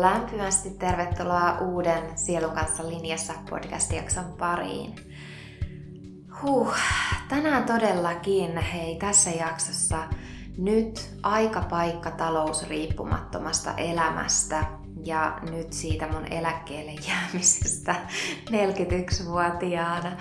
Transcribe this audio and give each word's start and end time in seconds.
lämpimästi 0.00 0.70
tervetuloa 0.70 1.58
uuden 1.58 2.02
Sielun 2.18 2.52
kanssa 2.52 2.88
linjassa 2.88 3.32
podcast-jakson 3.50 4.24
pariin. 4.38 4.94
Huh, 6.42 6.74
tänään 7.28 7.64
todellakin, 7.64 8.58
hei 8.58 8.96
tässä 8.96 9.30
jaksossa 9.30 9.98
nyt 10.58 11.10
aika 11.22 11.60
paikka 11.60 12.10
talousriippumattomasta 12.10 13.74
elämästä 13.76 14.64
ja 15.04 15.38
nyt 15.50 15.72
siitä 15.72 16.08
mun 16.08 16.32
eläkkeelle 16.32 16.92
jäämisestä 17.08 17.94
41-vuotiaana 18.50 20.12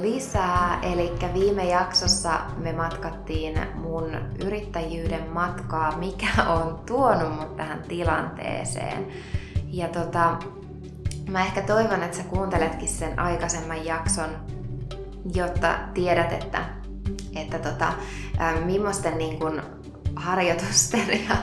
lisää. 0.00 0.78
Eli 0.82 1.12
viime 1.34 1.64
jaksossa 1.64 2.40
me 2.56 2.72
matkattiin 2.72 3.60
mun 3.74 4.10
yrittäjyyden 4.44 5.30
matkaa, 5.30 5.96
mikä 5.96 6.44
on 6.48 6.80
tuonut 6.86 7.40
mut 7.40 7.56
tähän 7.56 7.82
tilanteeseen. 7.88 9.06
Ja 9.66 9.88
tota, 9.88 10.36
mä 11.30 11.44
ehkä 11.44 11.62
toivon, 11.62 12.02
että 12.02 12.16
sä 12.16 12.22
kuunteletkin 12.22 12.88
sen 12.88 13.18
aikaisemman 13.18 13.84
jakson, 13.84 14.30
jotta 15.34 15.78
tiedät, 15.94 16.32
että, 16.32 16.64
että 17.36 17.58
tota, 17.58 17.92
millaisten 18.64 19.18
niin 19.18 19.38
kun 19.38 19.62
harjoitusten 20.16 21.08
ja 21.28 21.36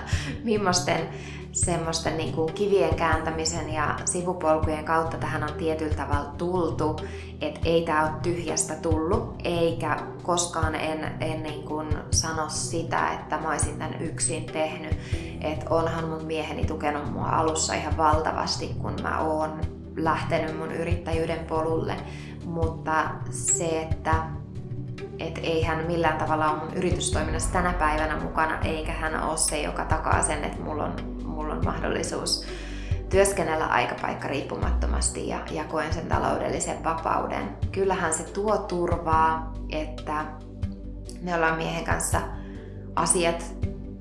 millaisten 0.44 1.10
semmoisten 1.52 2.18
niin 2.18 2.34
kuin 2.34 2.54
kivien 2.54 2.96
kääntämisen 2.96 3.74
ja 3.74 3.96
sivupolkujen 4.06 4.86
kautta 4.86 5.18
tähän 5.18 5.44
on 5.44 5.54
tietyllä 5.54 5.96
tavalla 5.96 6.32
tultu, 6.38 7.00
että 7.42 7.60
ei 7.66 7.86
tämä 7.86 8.04
ole 8.04 8.12
tyhjästä 8.24 8.76
tullut, 8.76 9.36
eikä 9.44 9.98
koskaan 10.24 10.76
en, 10.76 11.12
en 11.20 11.44
niin 11.44 11.64
kuin 11.64 11.88
sano 12.12 12.50
sitä, 12.50 13.12
että 13.14 13.38
mä 13.38 13.50
olisin 13.50 13.78
tämän 13.78 14.02
yksin 14.02 14.46
tehnyt. 14.46 14.98
Että 15.42 15.66
onhan 15.70 16.10
mun 16.10 16.26
mieheni 16.26 16.66
tukenut 16.66 17.14
mua 17.14 17.30
alussa 17.30 17.74
ihan 17.74 17.98
valtavasti, 17.98 18.76
kun 18.82 18.96
mä 19.02 19.20
oon 19.20 19.62
lähtenyt 19.96 20.58
mun 20.58 20.72
yrittäjyyden 20.72 21.46
polulle, 21.46 21.96
mutta 22.46 23.06
se, 23.30 23.82
että 23.82 24.14
et 25.20 25.40
ei 25.44 25.64
hän 25.64 25.86
millään 25.86 26.18
tavalla 26.18 26.52
ole 26.52 26.60
mun 26.60 26.74
yritystoiminnassa 26.74 27.52
tänä 27.52 27.74
päivänä 27.74 28.20
mukana, 28.20 28.60
eikä 28.60 28.92
hän 28.92 29.24
ole 29.24 29.38
se, 29.38 29.62
joka 29.62 29.86
takaa 29.86 30.24
sen, 30.24 30.44
että 30.44 30.62
mulla 30.62 30.84
on 30.84 31.11
mulla 31.32 31.54
on 31.54 31.66
mahdollisuus 31.66 32.46
työskennellä 33.10 33.66
aikapaikka 33.66 34.28
riippumattomasti 34.28 35.28
ja, 35.28 35.40
ja 35.52 35.64
koen 35.64 35.94
sen 35.94 36.08
taloudellisen 36.08 36.84
vapauden. 36.84 37.58
Kyllähän 37.72 38.14
se 38.14 38.24
tuo 38.24 38.58
turvaa, 38.58 39.54
että 39.70 40.26
me 41.22 41.36
ollaan 41.36 41.58
miehen 41.58 41.84
kanssa 41.84 42.22
asiat 42.96 43.56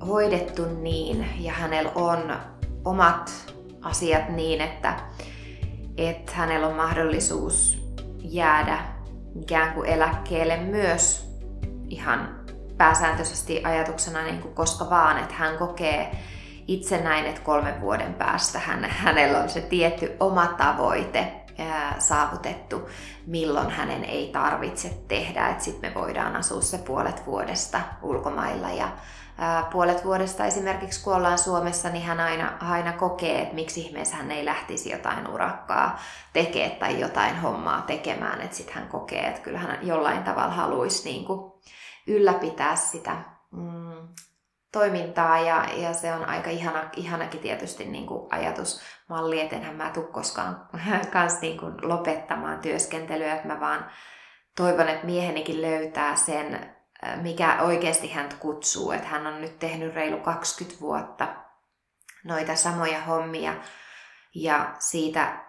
hoidettu 0.07 0.65
niin 0.65 1.27
ja 1.39 1.53
hänellä 1.53 1.91
on 1.95 2.37
omat 2.85 3.53
asiat 3.81 4.29
niin, 4.29 4.61
että, 4.61 4.99
että 5.97 6.31
hänellä 6.35 6.67
on 6.67 6.75
mahdollisuus 6.75 7.81
jäädä 8.19 8.79
ikään 9.41 9.73
kuin 9.73 9.89
eläkkeelle 9.89 10.57
myös 10.57 11.31
ihan 11.89 12.41
pääsääntöisesti 12.77 13.63
ajatuksena 13.63 14.23
niin 14.23 14.41
kuin 14.41 14.55
koska 14.55 14.89
vaan, 14.89 15.17
että 15.17 15.33
hän 15.33 15.57
kokee 15.57 16.11
itse 16.73 16.97
näin, 16.97 17.25
että 17.25 17.41
kolmen 17.41 17.81
vuoden 17.81 18.13
päästä 18.13 18.59
hän, 18.59 18.85
hänellä 18.89 19.39
on 19.39 19.49
se 19.49 19.61
tietty 19.61 20.15
oma 20.19 20.47
tavoite 20.47 21.33
ää, 21.59 21.95
saavutettu, 21.99 22.89
milloin 23.27 23.69
hänen 23.69 24.03
ei 24.03 24.29
tarvitse 24.33 24.89
tehdä, 25.07 25.47
että 25.49 25.63
sitten 25.63 25.91
me 25.91 26.01
voidaan 26.01 26.35
asua 26.35 26.61
se 26.61 26.77
puolet 26.77 27.25
vuodesta 27.25 27.81
ulkomailla. 28.01 28.69
Ja 28.69 28.89
ää, 29.37 29.63
puolet 29.71 30.05
vuodesta 30.05 30.45
esimerkiksi 30.45 31.03
kun 31.03 31.15
ollaan 31.15 31.37
Suomessa, 31.37 31.89
niin 31.89 32.05
hän 32.05 32.19
aina, 32.19 32.57
aina 32.69 32.93
kokee, 32.93 33.41
että 33.41 33.55
miksi 33.55 33.81
ihmeessä 33.81 34.15
hän 34.15 34.31
ei 34.31 34.45
lähtisi 34.45 34.91
jotain 34.91 35.27
urakkaa 35.27 35.99
tekemään 36.33 36.79
tai 36.79 36.99
jotain 36.99 37.41
hommaa 37.41 37.81
tekemään, 37.81 38.41
että 38.41 38.57
sitten 38.57 38.75
hän 38.75 38.87
kokee, 38.87 39.27
että 39.27 39.41
kyllä 39.41 39.59
hän 39.59 39.77
jollain 39.81 40.23
tavalla 40.23 40.53
haluaisi 40.53 41.09
niin 41.09 41.25
kuin 41.25 41.51
ylläpitää 42.07 42.75
sitä. 42.75 43.15
Mm, 43.51 44.07
toimintaa 44.71 45.39
ja, 45.39 45.65
ja 45.75 45.93
se 45.93 46.13
on 46.13 46.29
aika 46.29 46.49
ihana, 46.49 46.89
ihanakin 46.95 47.39
tietysti 47.39 47.85
niin 47.85 48.07
kuin 48.07 48.33
ajatusmalli, 48.33 49.41
että 49.41 49.55
enhän 49.55 49.75
mä 49.75 49.89
tule 49.89 50.05
koskaan 50.05 50.69
kans 51.13 51.41
niin 51.41 51.57
kuin 51.57 51.73
lopettamaan 51.81 52.59
työskentelyä, 52.59 53.35
että 53.35 53.47
mä 53.47 53.59
vaan 53.59 53.91
toivon, 54.57 54.89
että 54.89 55.05
miehenikin 55.05 55.61
löytää 55.61 56.15
sen, 56.15 56.75
mikä 57.21 57.61
oikeasti 57.61 58.11
hän 58.11 58.29
kutsuu, 58.39 58.91
että 58.91 59.07
hän 59.07 59.27
on 59.27 59.41
nyt 59.41 59.59
tehnyt 59.59 59.93
reilu 59.93 60.17
20 60.17 60.81
vuotta 60.81 61.27
noita 62.23 62.55
samoja 62.55 63.01
hommia 63.01 63.53
ja 64.35 64.75
siitä 64.79 65.45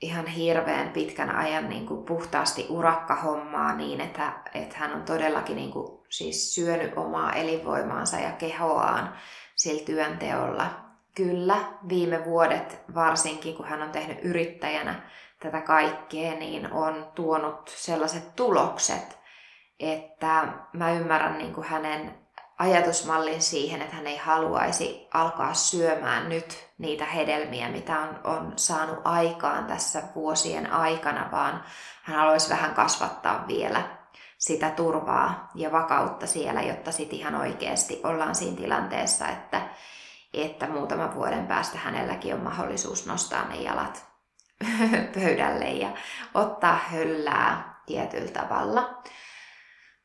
ihan 0.00 0.26
hirveän 0.26 0.88
pitkän 0.88 1.36
ajan 1.36 1.68
niin 1.68 1.86
kuin 1.86 2.04
puhtaasti 2.04 2.66
urakkahommaa 2.68 3.76
niin, 3.76 4.00
että, 4.00 4.32
että 4.54 4.76
hän 4.78 4.94
on 4.94 5.02
todellakin 5.02 5.56
niin 5.56 5.72
kuin, 5.72 5.93
siis 6.16 6.54
syönyt 6.54 6.92
omaa 6.96 7.32
elinvoimaansa 7.32 8.16
ja 8.16 8.32
kehoaan 8.32 9.14
sillä 9.54 9.84
työnteolla. 9.84 10.66
Kyllä, 11.14 11.56
viime 11.88 12.24
vuodet 12.24 12.80
varsinkin, 12.94 13.54
kun 13.54 13.66
hän 13.66 13.82
on 13.82 13.90
tehnyt 13.90 14.18
yrittäjänä 14.22 15.02
tätä 15.40 15.60
kaikkea, 15.60 16.34
niin 16.34 16.72
on 16.72 17.06
tuonut 17.14 17.68
sellaiset 17.76 18.36
tulokset, 18.36 19.18
että 19.80 20.48
mä 20.72 20.92
ymmärrän 20.92 21.38
niin 21.38 21.54
kuin 21.54 21.66
hänen 21.66 22.18
ajatusmallin 22.58 23.42
siihen, 23.42 23.82
että 23.82 23.96
hän 23.96 24.06
ei 24.06 24.16
haluaisi 24.16 25.08
alkaa 25.14 25.54
syömään 25.54 26.28
nyt 26.28 26.68
niitä 26.78 27.04
hedelmiä, 27.04 27.68
mitä 27.68 28.00
on, 28.00 28.20
on 28.24 28.52
saanut 28.56 28.98
aikaan 29.04 29.66
tässä 29.66 30.02
vuosien 30.14 30.72
aikana, 30.72 31.28
vaan 31.32 31.64
hän 32.02 32.16
haluaisi 32.16 32.50
vähän 32.50 32.74
kasvattaa 32.74 33.44
vielä 33.48 33.93
sitä 34.46 34.70
turvaa 34.70 35.50
ja 35.54 35.72
vakautta 35.72 36.26
siellä, 36.26 36.62
jotta 36.62 36.92
sitten 36.92 37.18
ihan 37.18 37.34
oikeasti 37.34 38.00
ollaan 38.04 38.34
siinä 38.34 38.56
tilanteessa, 38.56 39.28
että, 39.28 39.60
että 40.34 40.66
muutaman 40.68 41.14
vuoden 41.14 41.46
päästä 41.46 41.78
hänelläkin 41.78 42.34
on 42.34 42.40
mahdollisuus 42.40 43.06
nostaa 43.06 43.48
ne 43.48 43.56
jalat 43.56 44.06
pöydälle 45.14 45.64
ja 45.64 45.88
ottaa 46.34 46.78
höllää 46.90 47.80
tietyllä 47.86 48.30
tavalla. 48.30 49.02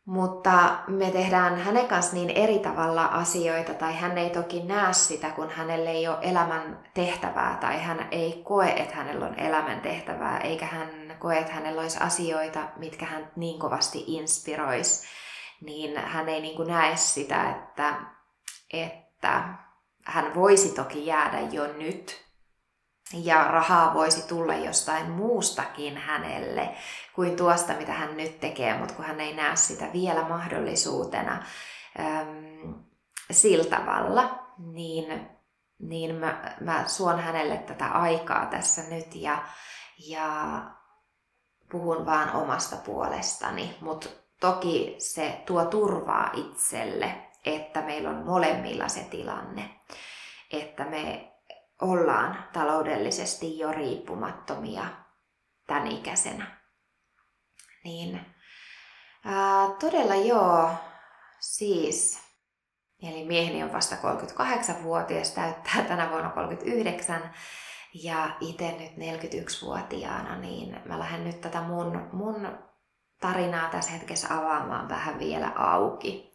Mutta 0.05 0.79
me 0.88 1.11
tehdään 1.11 1.57
hänen 1.57 1.88
kanssa 1.88 2.16
niin 2.16 2.29
eri 2.29 2.59
tavalla 2.59 3.06
asioita, 3.06 3.73
tai 3.73 3.95
hän 3.95 4.17
ei 4.17 4.29
toki 4.29 4.63
näe 4.63 4.94
sitä, 4.94 5.29
kun 5.29 5.50
hänelle 5.50 5.89
ei 5.89 6.07
ole 6.07 6.17
elämän 6.21 6.79
tehtävää, 6.94 7.57
tai 7.61 7.81
hän 7.81 8.07
ei 8.11 8.41
koe, 8.44 8.69
että 8.69 8.95
hänellä 8.95 9.25
on 9.25 9.39
elämän 9.39 9.81
tehtävää, 9.81 10.39
eikä 10.39 10.66
hän 10.66 10.98
koe, 11.19 11.38
että 11.38 11.53
hänellä 11.53 11.81
olisi 11.81 12.00
asioita, 12.00 12.59
mitkä 12.75 13.06
hän 13.06 13.31
niin 13.35 13.59
kovasti 13.59 14.03
inspiroisi, 14.07 15.07
niin 15.62 15.97
hän 15.97 16.30
ei 16.30 16.41
niin 16.41 16.56
kuin 16.56 16.68
näe 16.68 16.96
sitä, 16.96 17.50
että, 17.50 17.96
että 18.74 19.44
hän 20.06 20.35
voisi 20.35 20.69
toki 20.75 21.06
jäädä 21.06 21.40
jo 21.40 21.74
nyt 21.74 22.30
ja 23.13 23.44
rahaa 23.44 23.94
voisi 23.94 24.28
tulla 24.28 24.56
jostain 24.56 25.12
muustakin 25.12 25.97
hänelle 25.97 26.75
kuin 27.16 27.36
tuosta, 27.36 27.74
mitä 27.74 27.94
hän 27.94 28.18
nyt 28.18 28.40
tekee, 28.40 28.78
mutta 28.78 28.94
kun 28.94 29.06
hän 29.06 29.19
ei 29.19 29.36
näe 29.36 29.56
sitä 29.56 29.86
vielä 29.94 30.24
mahdollisuutena 30.24 31.44
äm, 32.00 32.74
sillä 33.31 33.78
tavalla, 33.78 34.53
niin, 34.57 35.30
niin 35.80 36.16
mä, 36.16 36.56
mä 36.62 36.88
suon 36.88 37.19
hänelle 37.19 37.57
tätä 37.57 37.88
aikaa 37.88 38.46
tässä 38.46 38.81
nyt 38.90 39.16
ja, 39.16 39.44
ja 40.07 40.62
puhun 41.72 42.06
vaan 42.06 42.35
omasta 42.35 42.75
puolestani, 42.75 43.78
mutta 43.81 44.09
toki 44.40 44.96
se 44.97 45.44
tuo 45.46 45.66
turvaa 45.66 46.31
itselle, 46.34 47.16
että 47.45 47.81
meillä 47.81 48.10
on 48.10 48.25
molemmilla 48.25 48.88
se 48.88 49.00
tilanne, 49.00 49.80
että 50.51 50.86
me 50.86 51.33
ollaan 51.81 52.48
taloudellisesti 52.54 53.60
jo 53.60 53.71
riippumattomia 53.71 54.86
tämän 55.68 55.88
ikäisenä. 55.88 56.60
Niin 57.83 58.25
ää, 59.25 59.68
todella 59.80 60.15
joo, 60.15 60.69
siis, 61.39 62.19
eli 63.04 63.25
mieheni 63.25 63.63
on 63.63 63.74
vasta 63.74 63.95
38-vuotias, 63.95 65.31
täyttää 65.31 65.83
tänä 65.83 66.10
vuonna 66.10 66.30
39, 66.30 67.33
ja 67.94 68.38
itse 68.39 68.71
nyt 68.71 68.91
41-vuotiaana, 68.91 70.36
niin 70.36 70.81
mä 70.86 71.00
lähden 71.00 71.24
nyt 71.24 71.41
tätä 71.41 71.62
mun, 71.62 72.09
mun 72.13 72.57
tarinaa 73.21 73.69
tässä 73.69 73.91
hetkessä 73.91 74.38
avaamaan 74.38 74.89
vähän 74.89 75.19
vielä 75.19 75.51
auki. 75.56 76.28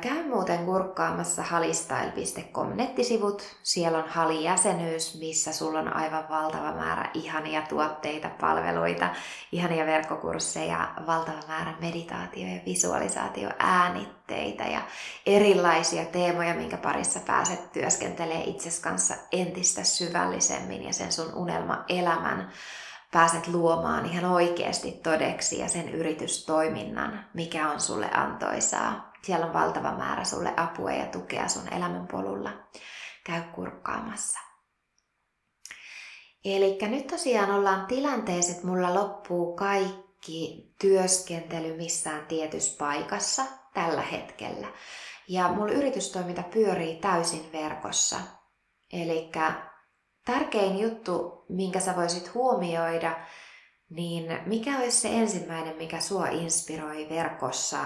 Käy 0.00 0.28
muuten 0.28 0.66
kurkkaamassa 0.66 1.42
halistyle.com 1.42 2.76
nettisivut. 2.76 3.42
Siellä 3.62 3.98
on 3.98 4.08
Hali-jäsenyys, 4.08 5.18
missä 5.20 5.52
sulla 5.52 5.78
on 5.78 5.96
aivan 5.96 6.28
valtava 6.28 6.72
määrä 6.72 7.10
ihania 7.14 7.62
tuotteita, 7.62 8.30
palveluita, 8.40 9.08
ihania 9.52 9.86
verkkokursseja, 9.86 10.94
valtava 11.06 11.40
määrä 11.48 11.74
meditaatio- 11.80 12.46
ja 12.54 12.60
visualisaatioäänitteitä 12.66 14.64
ja 14.64 14.80
erilaisia 15.26 16.04
teemoja, 16.04 16.54
minkä 16.54 16.76
parissa 16.76 17.20
pääset 17.20 17.72
työskentelee 17.72 18.44
itses 18.44 18.80
kanssa 18.80 19.14
entistä 19.32 19.84
syvällisemmin 19.84 20.84
ja 20.84 20.92
sen 20.92 21.12
sun 21.12 21.34
unelma-elämän 21.34 22.50
pääset 23.12 23.46
luomaan 23.46 24.06
ihan 24.06 24.24
oikeasti 24.24 24.92
todeksi 24.92 25.58
ja 25.58 25.68
sen 25.68 25.88
yritystoiminnan, 25.88 27.24
mikä 27.34 27.70
on 27.70 27.80
sulle 27.80 28.10
antoisaa 28.14 29.11
siellä 29.24 29.46
on 29.46 29.52
valtava 29.52 29.92
määrä 29.92 30.24
sulle 30.24 30.54
apua 30.56 30.92
ja 30.92 31.06
tukea 31.06 31.48
sun 31.48 31.72
elämänpolulla. 31.72 32.50
Käy 33.24 33.42
kurkkaamassa. 33.54 34.38
Eli 36.44 36.78
nyt 36.82 37.06
tosiaan 37.06 37.50
ollaan 37.50 37.86
tilanteessa, 37.86 38.52
että 38.52 38.66
mulla 38.66 38.94
loppuu 38.94 39.56
kaikki 39.56 40.74
työskentely 40.80 41.76
missään 41.76 42.26
tietyssä 42.26 42.78
paikassa 42.78 43.44
tällä 43.74 44.02
hetkellä. 44.02 44.68
Ja 45.28 45.48
mulla 45.48 45.72
yritystoiminta 45.72 46.42
pyörii 46.42 46.96
täysin 46.96 47.52
verkossa. 47.52 48.16
Eli 48.92 49.30
tärkein 50.24 50.78
juttu, 50.78 51.44
minkä 51.48 51.80
sä 51.80 51.96
voisit 51.96 52.34
huomioida, 52.34 53.26
niin 53.90 54.40
mikä 54.46 54.78
olisi 54.78 55.00
se 55.00 55.08
ensimmäinen, 55.08 55.76
mikä 55.76 56.00
sua 56.00 56.26
inspiroi 56.26 57.06
verkossa 57.10 57.78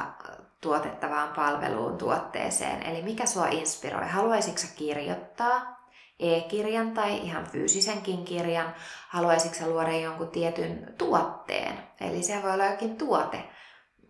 tuotettavaan 0.60 1.28
palveluun, 1.36 1.98
tuotteeseen. 1.98 2.82
Eli 2.82 3.02
mikä 3.02 3.26
sua 3.26 3.46
inspiroi? 3.46 4.08
Haluaisitko 4.08 4.66
kirjoittaa 4.76 5.76
e-kirjan 6.18 6.94
tai 6.94 7.18
ihan 7.18 7.46
fyysisenkin 7.46 8.24
kirjan? 8.24 8.74
Haluaisitko 9.08 9.66
luoda 9.66 9.96
jonkun 9.96 10.28
tietyn 10.28 10.94
tuotteen? 10.98 11.78
Eli 12.00 12.22
se 12.22 12.42
voi 12.42 12.52
olla 12.52 12.64
jokin 12.64 12.96
tuote, 12.96 13.44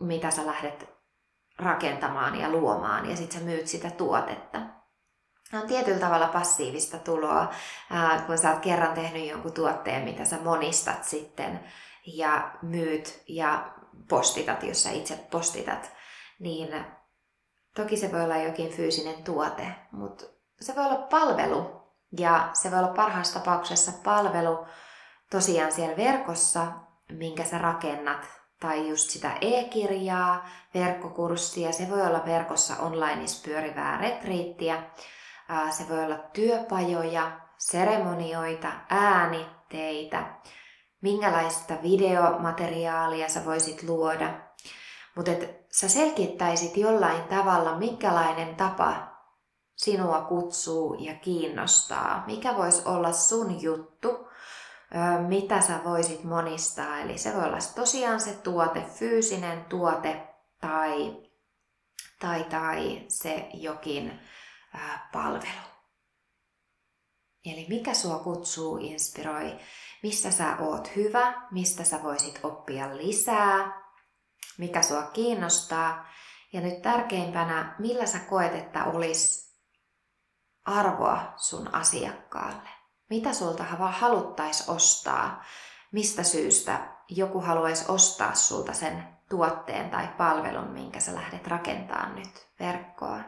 mitä 0.00 0.31
sä 0.31 0.46
lähdet 0.46 0.88
rakentamaan 1.58 2.40
ja 2.40 2.50
luomaan 2.50 3.10
ja 3.10 3.16
sitten 3.16 3.40
sä 3.40 3.44
myyt 3.44 3.66
sitä 3.66 3.90
tuotetta. 3.90 4.58
On 5.52 5.66
tietyllä 5.69 5.98
tavalla 5.98 6.28
passiivista 6.28 6.98
tuloa, 6.98 7.50
kun 8.26 8.38
sä 8.38 8.50
oot 8.50 8.58
kerran 8.58 8.94
tehnyt 8.94 9.28
jonkun 9.28 9.52
tuotteen, 9.52 10.04
mitä 10.04 10.25
sä 10.25 10.38
monistat 10.44 11.04
sitten 11.04 11.60
ja 12.06 12.50
myyt 12.62 13.22
ja 13.28 13.70
postitat, 14.08 14.62
jos 14.62 14.82
sä 14.82 14.90
itse 14.90 15.16
postitat 15.31 15.95
niin 16.38 16.84
toki 17.76 17.96
se 17.96 18.12
voi 18.12 18.24
olla 18.24 18.36
jokin 18.36 18.70
fyysinen 18.70 19.24
tuote, 19.24 19.66
mutta 19.92 20.24
se 20.60 20.76
voi 20.76 20.84
olla 20.84 21.06
palvelu. 21.10 21.86
Ja 22.18 22.50
se 22.52 22.70
voi 22.70 22.78
olla 22.78 22.92
parhaassa 22.92 23.38
tapauksessa 23.38 23.92
palvelu 24.04 24.66
tosiaan 25.30 25.72
siellä 25.72 25.96
verkossa, 25.96 26.66
minkä 27.12 27.44
sä 27.44 27.58
rakennat, 27.58 28.26
tai 28.60 28.88
just 28.88 29.10
sitä 29.10 29.32
e-kirjaa, 29.40 30.48
verkkokurssia. 30.74 31.72
Se 31.72 31.90
voi 31.90 32.02
olla 32.02 32.22
verkossa 32.26 32.76
onlineissa 32.76 33.48
pyörivää 33.48 33.98
retriittiä. 33.98 34.82
Se 35.70 35.88
voi 35.88 36.04
olla 36.04 36.18
työpajoja, 36.18 37.40
seremonioita, 37.58 38.68
äänitteitä, 38.90 40.26
minkälaista 41.00 41.74
videomateriaalia 41.82 43.28
sä 43.28 43.44
voisit 43.44 43.82
luoda. 43.82 44.30
Mutta 45.16 45.32
sä 45.72 45.88
selkittäisit 45.88 46.76
jollain 46.76 47.22
tavalla, 47.22 47.78
minkälainen 47.78 48.56
tapa 48.56 49.16
sinua 49.76 50.20
kutsuu 50.20 50.94
ja 50.94 51.14
kiinnostaa. 51.14 52.24
Mikä 52.26 52.56
voisi 52.56 52.82
olla 52.84 53.12
sun 53.12 53.62
juttu, 53.62 54.28
mitä 55.28 55.60
sä 55.60 55.80
voisit 55.84 56.24
monistaa. 56.24 57.00
Eli 57.00 57.18
se 57.18 57.34
voi 57.34 57.44
olla 57.44 57.58
tosiaan 57.74 58.20
se 58.20 58.32
tuote, 58.32 58.80
fyysinen 58.80 59.64
tuote 59.64 60.26
tai, 60.60 61.16
tai, 62.20 62.44
tai 62.44 63.04
se 63.08 63.48
jokin 63.54 64.20
palvelu. 65.12 65.66
Eli 67.44 67.66
mikä 67.69 67.94
sua 67.94 68.19
kutsuu, 68.19 68.76
inspiroi, 68.76 69.58
missä 70.02 70.30
sä 70.30 70.56
oot 70.60 70.96
hyvä, 70.96 71.42
mistä 71.50 71.84
sä 71.84 72.02
voisit 72.02 72.40
oppia 72.42 72.96
lisää, 72.96 73.85
mikä 74.58 74.82
sua 74.82 75.02
kiinnostaa. 75.02 76.08
Ja 76.52 76.60
nyt 76.60 76.82
tärkeimpänä, 76.82 77.74
millä 77.78 78.06
sä 78.06 78.18
koet, 78.18 78.54
että 78.54 78.84
olisi 78.84 79.46
arvoa 80.64 81.32
sun 81.36 81.74
asiakkaalle. 81.74 82.68
Mitä 83.10 83.32
sulta 83.32 83.64
haluttaisi 83.90 84.70
ostaa? 84.70 85.44
Mistä 85.92 86.22
syystä 86.22 86.96
joku 87.08 87.40
haluaisi 87.40 87.84
ostaa 87.88 88.34
sulta 88.34 88.72
sen 88.72 89.16
tuotteen 89.28 89.90
tai 89.90 90.08
palvelun, 90.08 90.70
minkä 90.70 91.00
sä 91.00 91.14
lähdet 91.14 91.46
rakentamaan 91.46 92.14
nyt 92.14 92.48
verkkoon? 92.60 93.24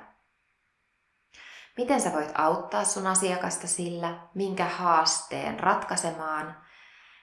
Miten 1.76 2.00
sä 2.00 2.12
voit 2.12 2.30
auttaa 2.34 2.84
sun 2.84 3.06
asiakasta 3.06 3.66
sillä, 3.66 4.28
minkä 4.34 4.64
haasteen 4.64 5.60
ratkaisemaan 5.60 6.56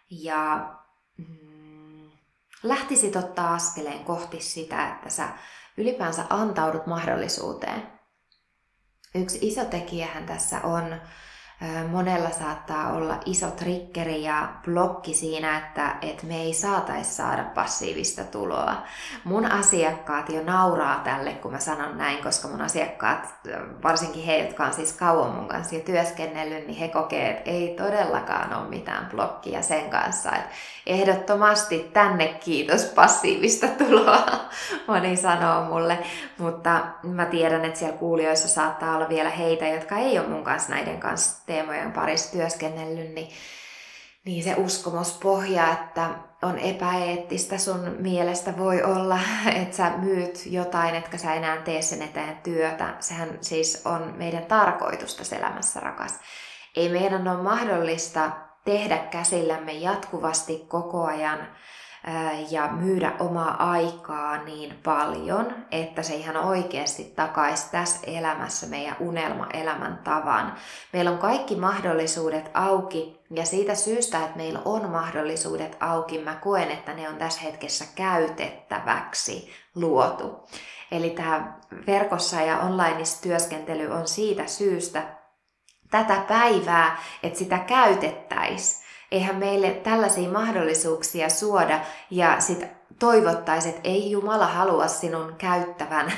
ja 0.09 0.73
mm, 1.17 1.55
lähtisit 2.67 3.15
ottaa 3.15 3.53
askeleen 3.53 4.06
kohti 4.06 4.41
sitä, 4.41 4.88
että 4.88 5.09
sä 5.09 5.29
ylipäänsä 5.77 6.25
antaudut 6.29 6.88
mahdollisuuteen. 6.88 7.88
Yksi 9.15 9.39
iso 9.41 9.65
tekijähän 9.65 10.25
tässä 10.25 10.62
on 10.62 11.01
monella 11.92 12.30
saattaa 12.30 12.94
olla 12.94 13.19
iso 13.25 13.48
triggeri 13.48 14.24
ja 14.24 14.50
blokki 14.66 15.13
siinä, 15.13 15.57
että, 15.57 15.96
että 16.02 16.25
me 16.25 16.42
ei 16.42 16.54
saataisi 16.54 17.13
saada 17.13 17.44
passiivista 17.44 18.24
tuloa. 18.24 18.84
Mun 19.24 19.52
asiakkaat 19.52 20.30
jo 20.30 20.44
nauraa 20.44 21.02
tälle, 21.04 21.31
kun 21.31 21.52
mä 21.52 21.60
sanon 21.60 21.98
näin, 21.98 22.24
koska 22.24 22.48
mun 22.48 22.62
asiakkaat, 22.62 23.34
varsinkin 23.84 24.25
he, 24.25 24.38
jotka 24.38 24.66
on 24.66 24.74
siis 24.74 24.94
kauan 24.94 25.31
mun 25.31 25.48
kanssa 25.48 25.75
jo 25.75 25.81
työskennellyt, 25.81 26.68
niin 26.68 26.80
he 26.80 26.88
kokee, 26.88 27.30
että 27.30 27.50
ei 27.50 27.75
todellakaan 27.78 28.54
ole 28.54 28.69
mitään 28.69 29.06
blokkia 29.06 29.62
sen 29.62 29.90
kanssa. 29.90 30.31
Että 30.31 30.50
ehdottomasti 30.86 31.90
tänne 31.94 32.28
kiitos 32.28 32.86
passiivista 32.86 33.68
tuloa, 33.68 34.50
moni 34.88 35.16
sanoo 35.16 35.66
mulle. 35.66 36.00
Mutta 36.38 36.81
mä 37.04 37.25
tiedän, 37.25 37.66
että 37.66 37.80
siellä 37.80 37.98
kuulijoissa 37.98 38.48
saattaa 38.48 38.96
olla 38.96 39.10
vielä 39.10 39.30
heitä, 39.30 39.68
jotka 39.68 39.98
ei 39.98 40.19
ole 40.19 40.28
mun 40.28 40.44
kanssa 40.44 40.74
näiden 40.74 41.00
kanssa 41.00 41.44
teemojen 41.45 41.92
parissa 41.92 42.31
työskennellyt, 42.31 43.13
niin, 43.13 43.30
niin 44.25 44.44
se 44.44 44.56
uskomuspohja, 44.56 45.71
että 45.71 46.09
on 46.42 46.59
epäeettistä 46.59 47.57
sun 47.57 47.95
mielestä 48.00 48.57
voi 48.57 48.83
olla, 48.83 49.19
että 49.62 49.77
sä 49.77 49.92
myyt 49.97 50.45
jotain, 50.45 50.95
etkä 50.95 51.18
sä 51.18 51.33
enää 51.33 51.57
tee 51.57 51.81
sen 51.81 52.01
eteen 52.01 52.38
työtä. 52.44 52.95
Sehän 53.00 53.38
siis 53.42 53.81
on 53.85 54.14
meidän 54.18 54.45
tarkoitus 54.45 55.16
tässä 55.16 55.35
elämässä, 55.35 55.80
rakas. 55.80 56.19
Ei 56.75 56.90
meidän 56.90 57.28
ole 57.28 57.42
mahdollista 57.42 58.31
tehdä 58.66 58.97
käsillämme 58.97 59.73
jatkuvasti 59.73 60.66
koko 60.68 61.06
ajan 61.06 61.47
ja 62.50 62.68
myydä 62.68 63.14
omaa 63.19 63.71
aikaa 63.71 64.44
niin 64.44 64.80
paljon, 64.83 65.56
että 65.71 66.04
se 66.04 66.16
ihan 66.16 66.38
oikeasti 66.38 67.04
takaisi 67.04 67.71
tässä 67.71 68.00
elämässä 68.07 68.68
meidän 68.68 68.95
unelma-elämän 69.00 70.00
tavan. 70.04 70.56
Meillä 70.94 71.12
on 71.12 71.18
kaikki 71.18 71.56
mahdollisuudet 71.56 72.52
auki 72.54 73.19
ja 73.31 73.45
siitä 73.45 73.76
syystä, 73.76 74.24
että 74.24 74.38
meillä 74.38 74.59
on 74.66 74.90
mahdollisuudet 74.90 75.78
auki, 75.80 76.24
mä 76.24 76.35
koen, 76.35 76.71
että 76.71 76.94
ne 76.94 77.09
on 77.09 77.16
tässä 77.16 77.42
hetkessä 77.42 77.85
käytettäväksi 77.95 79.52
luotu. 79.76 80.47
Eli 80.92 81.09
tämä 81.09 81.57
verkossa 81.88 82.42
ja 82.42 82.59
online 82.59 83.04
työskentely 83.21 83.92
on 83.92 84.07
siitä 84.07 84.47
syystä 84.47 85.04
tätä 85.92 86.24
päivää, 86.28 86.97
että 87.24 87.40
sitä 87.40 87.59
käytettäisiin 87.59 88.84
eihän 89.12 89.35
meille 89.35 89.71
tällaisia 89.71 90.30
mahdollisuuksia 90.30 91.30
suoda 91.30 91.80
ja 92.12 92.40
sit 92.40 92.66
toivottaisi, 93.00 93.69
että 93.69 93.81
ei 93.83 94.12
Jumala 94.12 94.47
halua 94.47 94.88
sinun 94.88 95.35
käyttävän 95.38 96.12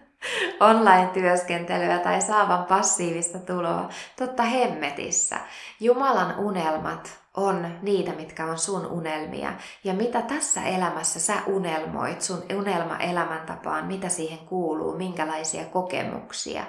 online-työskentelyä 0.60 1.98
tai 1.98 2.20
saavan 2.20 2.64
passiivista 2.64 3.38
tuloa. 3.38 3.88
Totta 4.18 4.42
hemmetissä. 4.42 5.36
Jumalan 5.80 6.38
unelmat 6.38 7.23
on 7.34 7.78
niitä, 7.82 8.12
mitkä 8.12 8.44
on 8.46 8.58
sun 8.58 8.86
unelmia. 8.86 9.52
Ja 9.84 9.94
mitä 9.94 10.22
tässä 10.22 10.62
elämässä 10.62 11.20
sä 11.20 11.34
unelmoit, 11.46 12.22
sun 12.22 12.42
unelma-elämäntapaan, 12.58 13.86
mitä 13.86 14.08
siihen 14.08 14.38
kuuluu, 14.38 14.96
minkälaisia 14.96 15.64
kokemuksia. 15.64 16.64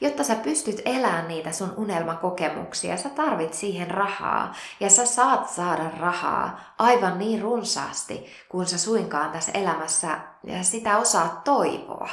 Jotta 0.00 0.24
sä 0.24 0.34
pystyt 0.34 0.82
elämään 0.84 1.28
niitä 1.28 1.52
sun 1.52 1.74
unelmakokemuksia, 1.76 2.96
sä 2.96 3.08
tarvit 3.08 3.54
siihen 3.54 3.90
rahaa. 3.90 4.54
Ja 4.80 4.90
sä 4.90 5.06
saat 5.06 5.48
saada 5.48 5.90
rahaa 6.00 6.60
aivan 6.78 7.18
niin 7.18 7.42
runsaasti, 7.42 8.26
kun 8.48 8.66
sä 8.66 8.78
suinkaan 8.78 9.30
tässä 9.30 9.52
elämässä 9.52 10.20
sitä 10.62 10.98
osaat 10.98 11.44
toivoa. 11.44 12.08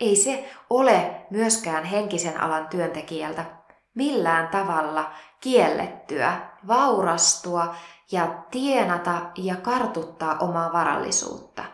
Ei 0.00 0.16
se 0.16 0.50
ole 0.70 1.26
myöskään 1.30 1.84
henkisen 1.84 2.40
alan 2.40 2.68
työntekijältä 2.68 3.59
millään 3.94 4.48
tavalla 4.48 5.10
kiellettyä 5.40 6.40
vaurastua 6.68 7.74
ja 8.12 8.44
tienata 8.50 9.30
ja 9.36 9.56
kartuttaa 9.56 10.36
omaa 10.38 10.72
varallisuutta. 10.72 11.64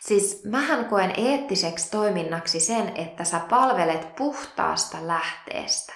Siis 0.00 0.44
mähän 0.44 0.84
koen 0.84 1.12
eettiseksi 1.16 1.90
toiminnaksi 1.90 2.60
sen, 2.60 2.96
että 2.96 3.24
sä 3.24 3.40
palvelet 3.50 4.16
puhtaasta 4.16 4.98
lähteestä. 5.00 5.92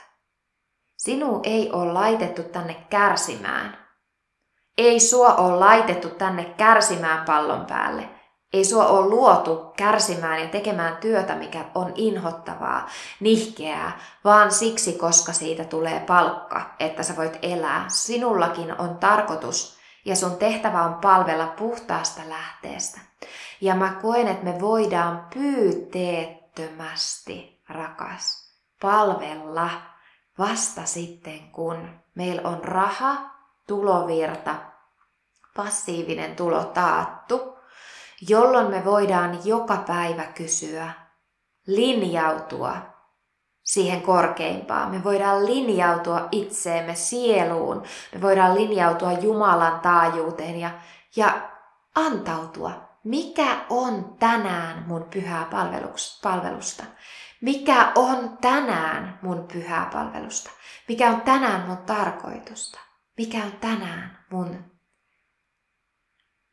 Sinu 0.98 1.40
ei 1.44 1.70
ole 1.72 1.92
laitettu 1.92 2.42
tänne 2.42 2.74
kärsimään. 2.90 3.86
Ei 4.78 5.00
sua 5.00 5.34
ole 5.34 5.58
laitettu 5.58 6.08
tänne 6.08 6.44
kärsimään 6.44 7.24
pallon 7.24 7.66
päälle. 7.66 8.19
Ei 8.52 8.64
sua 8.64 8.86
ole 8.86 9.08
luotu 9.08 9.72
kärsimään 9.76 10.40
ja 10.40 10.48
tekemään 10.48 10.96
työtä, 10.96 11.34
mikä 11.34 11.64
on 11.74 11.92
inhottavaa, 11.94 12.88
nihkeää, 13.20 13.98
vaan 14.24 14.52
siksi, 14.52 14.92
koska 14.92 15.32
siitä 15.32 15.64
tulee 15.64 16.00
palkka, 16.00 16.74
että 16.80 17.02
sä 17.02 17.16
voit 17.16 17.38
elää. 17.42 17.84
Sinullakin 17.88 18.80
on 18.80 18.98
tarkoitus 18.98 19.78
ja 20.04 20.16
sun 20.16 20.36
tehtävä 20.36 20.82
on 20.82 20.94
palvella 20.94 21.46
puhtaasta 21.46 22.22
lähteestä. 22.28 23.00
Ja 23.60 23.74
mä 23.74 23.92
koen, 24.02 24.28
että 24.28 24.44
me 24.44 24.60
voidaan 24.60 25.26
pyyteettömästi, 25.34 27.62
rakas, 27.68 28.54
palvella 28.82 29.70
vasta 30.38 30.84
sitten, 30.84 31.40
kun 31.52 31.88
meillä 32.14 32.48
on 32.48 32.64
raha, 32.64 33.16
tulovirta, 33.66 34.54
passiivinen 35.56 36.36
tulo 36.36 36.64
taattu, 36.64 37.59
jolloin 38.28 38.70
me 38.70 38.84
voidaan 38.84 39.38
joka 39.44 39.76
päivä 39.76 40.24
kysyä, 40.24 40.92
linjautua 41.66 42.76
siihen 43.62 44.02
korkeimpaan. 44.02 44.90
Me 44.90 45.04
voidaan 45.04 45.46
linjautua 45.46 46.28
itseemme, 46.32 46.94
sieluun. 46.94 47.82
Me 48.14 48.20
voidaan 48.20 48.54
linjautua 48.54 49.12
Jumalan 49.12 49.80
taajuuteen 49.80 50.60
ja, 50.60 50.70
ja 51.16 51.50
antautua. 51.94 52.90
Mikä 53.04 53.64
on 53.70 54.16
tänään 54.18 54.84
mun 54.86 55.04
pyhää 55.04 55.46
palvelusta? 56.22 56.84
Mikä 57.40 57.92
on 57.94 58.38
tänään 58.40 59.18
mun 59.22 59.48
pyhää 59.52 59.88
palvelusta? 59.92 60.50
Mikä 60.88 61.10
on 61.10 61.20
tänään 61.20 61.68
mun 61.68 61.78
tarkoitusta? 61.78 62.80
Mikä 63.18 63.44
on 63.44 63.52
tänään 63.52 64.26
mun 64.30 64.64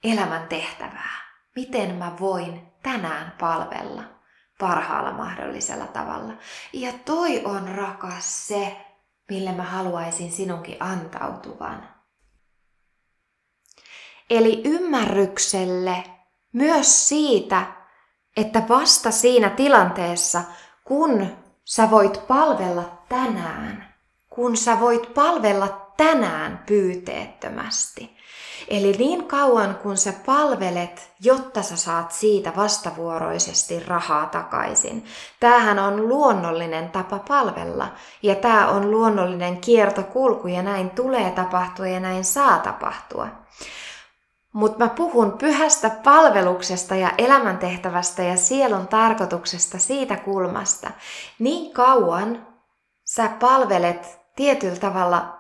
elämän 0.04 0.48
tehtävää? 0.48 1.27
Miten 1.58 1.96
mä 1.96 2.12
voin 2.20 2.62
tänään 2.84 3.34
palvella 3.40 4.04
parhaalla 4.60 5.12
mahdollisella 5.12 5.88
tavalla? 5.88 6.34
Ja 6.74 6.94
toi 7.06 7.46
on 7.46 7.68
rakas 7.68 8.48
se, 8.48 8.78
mille 9.30 9.52
mä 9.52 9.64
haluaisin 9.64 10.32
sinunkin 10.32 10.78
antautuvan. 10.80 11.90
Eli 14.30 14.62
ymmärrykselle 14.66 16.04
myös 16.54 17.08
siitä, 17.08 17.66
että 18.38 18.64
vasta 18.70 19.12
siinä 19.12 19.50
tilanteessa, 19.50 20.44
kun 20.84 21.28
sä 21.66 21.92
voit 21.92 22.28
palvella 22.28 23.04
tänään, 23.10 23.96
kun 24.30 24.58
sä 24.58 24.80
voit 24.80 25.14
palvella 25.14 25.94
tänään 25.98 26.64
pyyteettömästi. 26.66 28.17
Eli 28.68 28.92
niin 28.92 29.28
kauan 29.28 29.76
kun 29.76 29.98
sä 29.98 30.14
palvelet, 30.26 31.12
jotta 31.20 31.62
sä 31.62 31.76
saat 31.76 32.12
siitä 32.12 32.54
vastavuoroisesti 32.56 33.80
rahaa 33.80 34.26
takaisin. 34.26 35.06
Tämähän 35.40 35.80
on 35.80 36.08
luonnollinen 36.10 36.90
tapa 36.90 37.20
palvella 37.28 37.88
ja 38.24 38.36
tämä 38.36 38.68
on 38.68 38.92
luonnollinen 38.92 39.58
kiertokulku 39.58 40.48
ja 40.48 40.62
näin 40.62 40.90
tulee 40.90 41.32
tapahtua 41.32 41.88
ja 41.88 42.00
näin 42.00 42.26
saa 42.26 42.60
tapahtua. 42.60 43.28
Mutta 44.54 44.80
mä 44.80 44.90
puhun 44.90 45.32
pyhästä 45.38 45.90
palveluksesta 45.90 46.96
ja 46.96 47.12
elämäntehtävästä 47.18 48.24
ja 48.24 48.38
sielun 48.38 48.88
tarkoituksesta 48.88 49.80
siitä 49.80 50.16
kulmasta. 50.16 50.92
Niin 51.40 51.74
kauan 51.74 52.48
sä 53.04 53.30
palvelet 53.40 54.20
tietyllä 54.36 54.76
tavalla, 54.76 55.40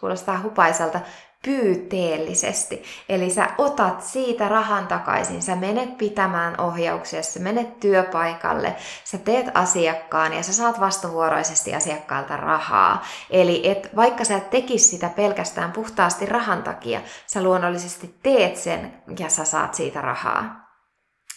kuulostaa 0.00 0.40
hupaiselta, 0.42 1.00
pyyteellisesti. 1.44 2.82
Eli 3.08 3.30
sä 3.30 3.48
otat 3.58 4.02
siitä 4.02 4.48
rahan 4.48 4.86
takaisin, 4.86 5.42
sä 5.42 5.56
menet 5.56 5.98
pitämään 5.98 6.60
ohjauksia, 6.60 7.22
sä 7.22 7.40
menet 7.40 7.80
työpaikalle, 7.80 8.76
sä 9.04 9.18
teet 9.18 9.46
asiakkaan 9.54 10.32
ja 10.32 10.42
sä 10.42 10.52
saat 10.52 10.80
vastavuoroisesti 10.80 11.74
asiakkaalta 11.74 12.36
rahaa. 12.36 13.04
Eli 13.30 13.68
et, 13.68 13.90
vaikka 13.96 14.24
sä 14.24 14.36
et 14.36 14.50
tekis 14.50 14.90
sitä 14.90 15.08
pelkästään 15.08 15.72
puhtaasti 15.72 16.26
rahan 16.26 16.62
takia, 16.62 17.00
sä 17.26 17.42
luonnollisesti 17.42 18.14
teet 18.22 18.56
sen 18.56 19.02
ja 19.18 19.28
sä 19.28 19.44
saat 19.44 19.74
siitä 19.74 20.00
rahaa. 20.00 20.69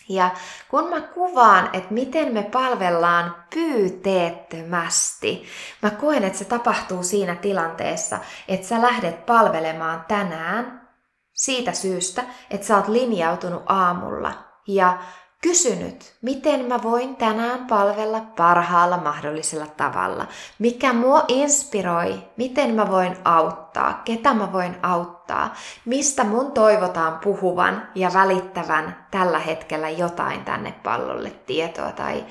Ja 0.09 0.29
kun 0.69 0.89
mä 0.89 1.01
kuvaan, 1.01 1.69
että 1.73 1.93
miten 1.93 2.33
me 2.33 2.43
palvellaan 2.43 3.35
pyyteettömästi, 3.53 5.45
mä 5.81 5.89
koen, 5.89 6.23
että 6.23 6.39
se 6.39 6.45
tapahtuu 6.45 7.03
siinä 7.03 7.35
tilanteessa, 7.35 8.19
että 8.47 8.67
sä 8.67 8.81
lähdet 8.81 9.25
palvelemaan 9.25 10.05
tänään 10.07 10.89
siitä 11.33 11.71
syystä, 11.71 12.23
että 12.49 12.67
sä 12.67 12.77
oot 12.77 12.87
linjautunut 12.87 13.63
aamulla. 13.65 14.33
Ja 14.67 14.97
kysynyt, 15.43 16.13
miten 16.21 16.65
mä 16.65 16.83
voin 16.83 17.15
tänään 17.15 17.67
palvella 17.67 18.21
parhaalla 18.37 18.97
mahdollisella 18.97 19.67
tavalla, 19.67 20.27
mikä 20.59 20.93
mua 20.93 21.25
inspiroi, 21.27 22.23
miten 22.37 22.75
mä 22.75 22.91
voin 22.91 23.17
auttaa, 23.23 24.01
ketä 24.05 24.33
mä 24.33 24.53
voin 24.53 24.75
auttaa, 24.83 25.53
mistä 25.85 26.23
mun 26.23 26.51
toivotaan 26.51 27.19
puhuvan 27.19 27.87
ja 27.95 28.13
välittävän 28.13 29.05
tällä 29.11 29.39
hetkellä 29.39 29.89
jotain 29.89 30.45
tänne 30.45 30.71
pallolle, 30.83 31.29
tietoa 31.29 31.91
tai 31.91 32.25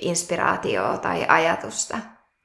inspiraatioa 0.00 0.98
tai 0.98 1.26
ajatusta. 1.28 1.98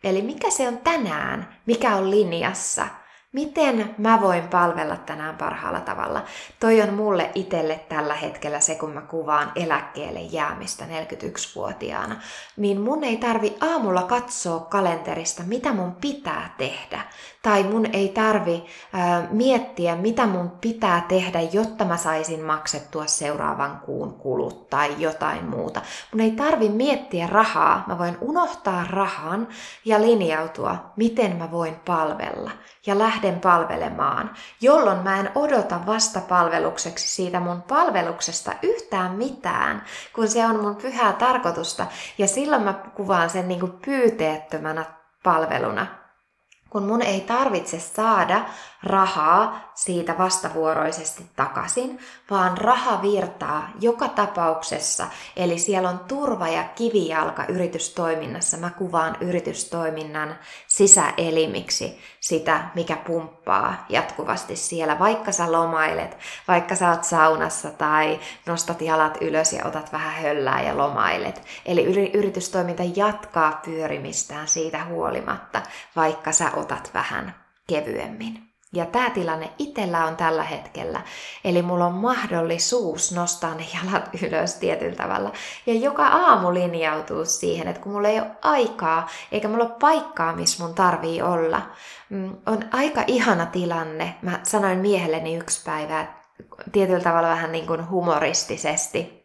Eli 0.04 0.22
mikä 0.22 0.50
se 0.50 0.68
on 0.68 0.78
tänään, 0.78 1.56
mikä 1.66 1.96
on 1.96 2.12
linjassa– 2.12 2.88
Miten 3.34 3.96
mä 3.98 4.22
voin 4.22 4.48
palvella 4.48 4.98
tänään 4.98 5.38
parhaalla 5.38 5.80
tavalla? 5.80 6.24
Toi 6.60 6.82
on 6.82 6.94
mulle 6.94 7.32
itselle 7.36 7.80
tällä 7.90 8.14
hetkellä 8.14 8.60
se, 8.60 8.76
kun 8.76 8.90
mä 8.90 9.02
kuvaan 9.02 9.52
eläkkeelle 9.56 10.20
jäämistä 10.20 10.86
41-vuotiaana. 10.86 12.22
Niin 12.58 12.82
mun 12.82 13.04
ei 13.04 13.18
tarvi 13.18 13.58
aamulla 13.62 14.04
katsoa 14.04 14.60
kalenterista, 14.60 15.44
mitä 15.44 15.74
mun 15.74 15.96
pitää 15.96 16.54
tehdä. 16.58 17.02
Tai 17.44 17.64
mun 17.64 17.86
ei 17.94 18.10
tarvi 18.10 18.66
äh, 18.96 19.32
miettiä, 19.32 19.96
mitä 19.96 20.26
mun 20.26 20.52
pitää 20.62 21.06
tehdä, 21.08 21.42
jotta 21.42 21.86
mä 21.86 21.98
saisin 21.98 22.44
maksettua 22.44 23.06
seuraavan 23.06 23.80
kuun 23.86 24.14
kulut 24.14 24.70
tai 24.70 24.96
jotain 24.98 25.46
muuta. 25.46 25.82
Mun 26.12 26.22
ei 26.22 26.32
tarvi 26.32 26.70
miettiä 26.70 27.28
rahaa. 27.28 27.84
Mä 27.88 27.98
voin 27.98 28.18
unohtaa 28.22 28.86
rahan 28.90 29.48
ja 29.86 30.02
linjautua, 30.02 30.92
miten 30.96 31.36
mä 31.36 31.52
voin 31.52 31.76
palvella. 31.86 32.52
Ja 32.86 33.00
lähden 33.00 33.40
palvelemaan, 33.40 34.34
jolloin 34.62 35.00
mä 35.00 35.20
en 35.20 35.30
odota 35.36 35.80
vastapalvelukseksi 35.86 37.08
siitä 37.16 37.40
mun 37.40 37.62
palveluksesta 37.62 38.52
yhtään 38.62 39.12
mitään, 39.12 39.84
kun 40.16 40.28
se 40.28 40.46
on 40.46 40.62
mun 40.62 40.76
pyhää 40.76 41.14
tarkoitusta. 41.14 41.86
Ja 42.18 42.28
silloin 42.28 42.64
mä 42.64 42.74
kuvaan 42.74 43.30
sen 43.30 43.48
niin 43.48 43.60
kuin 43.60 43.74
pyyteettömänä 43.86 44.86
palveluna 45.24 46.03
kun 46.74 46.84
mun 46.90 47.02
ei 47.02 47.22
tarvitse 47.22 47.80
saada 47.80 48.46
rahaa 48.84 49.72
siitä 49.74 50.18
vastavuoroisesti 50.18 51.26
takaisin, 51.36 52.00
vaan 52.32 52.58
raha 52.58 53.02
virtaa 53.02 53.70
joka 53.80 54.08
tapauksessa. 54.08 55.08
Eli 55.36 55.60
siellä 55.60 55.90
on 55.90 56.00
turva 56.00 56.48
ja 56.48 56.64
kivijalka 56.64 57.46
yritystoiminnassa. 57.46 58.58
Mä 58.58 58.70
kuvaan 58.70 59.18
yritystoiminnan 59.22 60.36
sisäelimiksi 60.68 62.00
sitä, 62.20 62.64
mikä 62.76 62.96
pumppaa 62.96 63.86
jatkuvasti 63.90 64.56
siellä, 64.56 65.00
vaikka 65.00 65.32
sä 65.32 65.52
lomailet, 65.52 66.18
vaikka 66.48 66.76
sä 66.76 66.90
oot 66.90 67.04
saunassa 67.04 67.70
tai 67.70 68.20
nostat 68.46 68.82
jalat 68.82 69.18
ylös 69.22 69.54
ja 69.54 69.66
otat 69.66 69.94
vähän 69.94 70.14
höllää 70.14 70.62
ja 70.62 70.78
lomailet. 70.78 71.42
Eli 71.66 72.12
yritystoiminta 72.14 72.84
jatkaa 72.96 73.62
pyörimistään 73.66 74.48
siitä 74.48 74.86
huolimatta, 74.86 75.62
vaikka 75.96 76.32
sä 76.32 76.52
otat 76.56 76.92
vähän 76.94 77.36
kevyemmin. 77.68 78.53
Ja 78.74 78.86
tämä 78.86 79.10
tilanne 79.10 79.52
itsellä 79.58 80.06
on 80.06 80.16
tällä 80.16 80.44
hetkellä. 80.44 81.02
Eli 81.44 81.62
mulla 81.62 81.86
on 81.86 81.94
mahdollisuus 81.94 83.12
nostaa 83.12 83.56
ne 83.56 83.66
jalat 83.74 84.10
ylös 84.24 84.56
tietyllä 84.56 84.96
tavalla. 84.96 85.32
Ja 85.66 85.74
joka 85.74 86.08
aamu 86.08 86.54
linjautuu 86.54 87.26
siihen, 87.26 87.68
että 87.68 87.82
kun 87.82 87.92
mulla 87.92 88.08
ei 88.08 88.20
ole 88.20 88.32
aikaa, 88.42 89.10
eikä 89.32 89.48
mulla 89.48 89.64
ole 89.64 89.76
paikkaa, 89.80 90.36
missä 90.36 90.64
mun 90.64 90.76
tarvii 90.76 91.22
olla. 91.22 91.62
Mm, 92.10 92.36
on 92.46 92.64
aika 92.72 93.04
ihana 93.08 93.46
tilanne. 93.46 94.16
Mä 94.22 94.40
sanoin 94.44 94.80
miehelleni 94.80 95.36
yksi 95.36 95.64
päivä, 95.66 96.08
tietyllä 96.72 97.04
tavalla 97.04 97.30
vähän 97.30 97.52
niin 97.52 97.68
kuin 97.68 97.90
humoristisesti, 97.90 99.24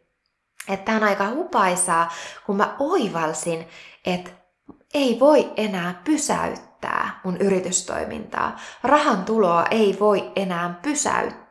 että 0.69 0.93
on 0.93 1.05
aika 1.05 1.31
hupaisaa, 1.31 2.13
kun 2.47 2.57
mä 2.57 2.77
oivalsin, 2.79 3.69
että 4.07 4.31
ei 4.95 5.21
voi 5.21 5.53
enää 5.57 6.01
pysäyttää 6.81 7.21
mun 7.25 7.37
yritystoimintaa. 7.37 8.57
Rahan 8.83 9.25
tuloa 9.25 9.65
ei 9.71 9.97
voi 10.01 10.33
enää 10.37 10.79
pysäyttää. 10.83 11.48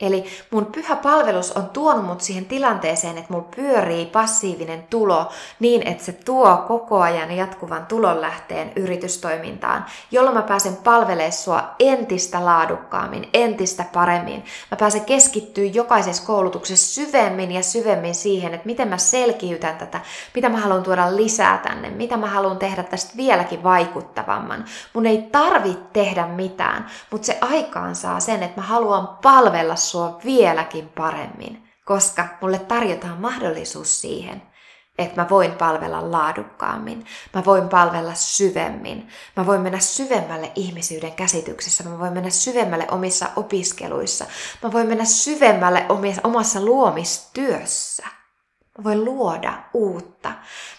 Eli 0.00 0.24
mun 0.50 0.66
pyhä 0.66 0.96
palvelus 0.96 1.52
on 1.52 1.70
tuonut 1.70 2.04
mut 2.04 2.20
siihen 2.20 2.44
tilanteeseen, 2.44 3.18
että 3.18 3.32
mulla 3.32 3.48
pyörii 3.56 4.06
passiivinen 4.06 4.86
tulo 4.90 5.28
niin, 5.60 5.88
että 5.88 6.04
se 6.04 6.12
tuo 6.12 6.64
koko 6.68 7.00
ajan 7.00 7.36
jatkuvan 7.36 7.86
tulonlähteen 7.86 8.72
yritystoimintaan, 8.76 9.84
jolloin 10.10 10.36
mä 10.36 10.42
pääsen 10.42 10.76
palvelemaan 10.76 11.32
sua 11.32 11.74
entistä 11.78 12.44
laadukkaammin, 12.44 13.28
entistä 13.34 13.84
paremmin. 13.92 14.44
Mä 14.70 14.76
pääsen 14.76 15.04
keskittyä 15.04 15.64
jokaisessa 15.64 16.26
koulutuksessa 16.26 16.94
syvemmin 16.94 17.52
ja 17.52 17.62
syvemmin 17.62 18.14
siihen, 18.14 18.54
että 18.54 18.66
miten 18.66 18.88
mä 18.88 18.98
selkiytän 18.98 19.76
tätä, 19.76 20.00
mitä 20.34 20.48
mä 20.48 20.58
haluan 20.58 20.82
tuoda 20.82 21.16
lisää 21.16 21.58
tänne, 21.58 21.90
mitä 21.90 22.16
mä 22.16 22.26
haluan 22.26 22.58
tehdä 22.58 22.82
tästä 22.82 23.16
vieläkin 23.16 23.62
vaikuttavamman. 23.62 24.64
Mun 24.94 25.06
ei 25.06 25.28
tarvitse 25.32 25.84
tehdä 25.92 26.26
mitään, 26.26 26.86
mutta 27.10 27.26
se 27.26 27.38
aikaan 27.40 27.96
saa 27.96 28.20
sen, 28.20 28.42
että 28.42 28.60
mä 28.60 28.66
haluan 28.66 29.08
palvella 29.22 29.76
sua 29.90 30.20
vieläkin 30.24 30.88
paremmin, 30.88 31.68
koska 31.84 32.26
mulle 32.40 32.58
tarjotaan 32.58 33.20
mahdollisuus 33.20 34.00
siihen, 34.00 34.42
että 34.98 35.22
mä 35.22 35.28
voin 35.30 35.52
palvella 35.52 36.10
laadukkaammin, 36.12 37.06
mä 37.34 37.44
voin 37.44 37.68
palvella 37.68 38.14
syvemmin, 38.14 39.08
mä 39.36 39.46
voin 39.46 39.60
mennä 39.60 39.80
syvemmälle 39.80 40.52
ihmisyyden 40.54 41.12
käsityksessä, 41.12 41.84
mä 41.84 41.98
voin 41.98 42.12
mennä 42.12 42.30
syvemmälle 42.30 42.86
omissa 42.90 43.26
opiskeluissa, 43.36 44.26
mä 44.62 44.72
voin 44.72 44.86
mennä 44.86 45.04
syvemmälle 45.04 45.86
omassa 46.24 46.60
luomistyössä. 46.60 48.06
Mä 48.78 48.84
voin 48.84 49.04
luoda 49.04 49.52
uutta. 49.74 50.32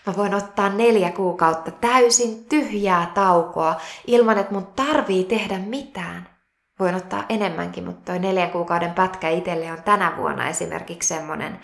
Mä 0.08 0.16
voin 0.16 0.36
ottaa 0.36 0.70
neljä 0.70 1.12
kuukautta 1.12 1.72
täysin 1.72 2.46
tyhjää 2.46 3.12
taukoa 3.14 3.82
ilman, 4.08 4.38
että 4.38 4.54
mun 4.54 4.68
tarvii 4.76 5.24
tehdä 5.24 5.58
mitään 5.58 6.35
voin 6.80 6.96
ottaa 6.96 7.26
enemmänkin, 7.30 7.84
mutta 7.84 8.12
toi 8.12 8.20
neljän 8.20 8.52
kuukauden 8.52 8.94
pätkä 8.94 9.30
itselle 9.30 9.72
on 9.72 9.84
tänä 9.84 10.14
vuonna 10.18 10.50
esimerkiksi 10.50 11.08
semmoinen, 11.08 11.60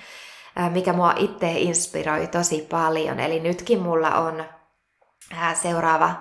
mikä 0.71 0.93
mua 0.93 1.13
itse 1.17 1.51
inspiroi 1.51 2.27
tosi 2.27 2.67
paljon. 2.71 3.19
Eli 3.19 3.39
nytkin 3.39 3.81
mulla 3.81 4.15
on 4.15 4.45
seuraava, 5.53 6.15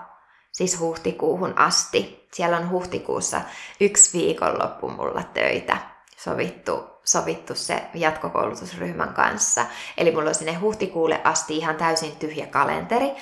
siis 0.53 0.81
huhtikuuhun 0.81 1.59
asti. 1.59 2.29
Siellä 2.33 2.57
on 2.57 2.71
huhtikuussa 2.71 3.41
yksi 3.81 4.19
viikonloppu 4.19 4.89
mulla 4.89 5.23
töitä 5.23 5.77
sovittu 6.17 7.00
sovittu 7.13 7.55
se 7.55 7.83
jatkokoulutusryhmän 7.95 9.15
kanssa. 9.15 9.67
Eli 9.97 10.11
mulla 10.11 10.29
on 10.29 10.35
sinne 10.35 10.55
huhtikuulle 10.55 11.21
asti 11.25 11.57
ihan 11.57 11.77
täysin 11.77 12.17
tyhjä 12.17 12.47
kalenteri. 12.47 13.13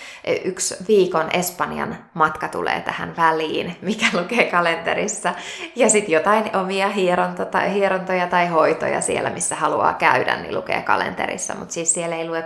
Yksi 0.44 0.76
viikon 0.88 1.30
Espanjan 1.32 1.98
matka 2.14 2.48
tulee 2.48 2.80
tähän 2.80 3.16
väliin, 3.16 3.76
mikä 3.82 4.06
lukee 4.12 4.50
kalenterissa. 4.50 5.34
Ja 5.76 5.88
sitten 5.88 6.12
jotain 6.12 6.56
omia 6.56 6.88
hieronto 6.88 7.44
tai, 7.44 7.74
hierontoja 7.74 8.26
tai 8.26 8.46
hoitoja 8.46 9.00
siellä, 9.00 9.30
missä 9.30 9.56
haluaa 9.56 9.94
käydä, 9.94 10.36
niin 10.36 10.54
lukee 10.54 10.82
kalenterissa. 10.82 11.54
Mutta 11.54 11.74
siis 11.74 11.94
siellä 11.94 12.16
ei 12.16 12.28
lue 12.28 12.44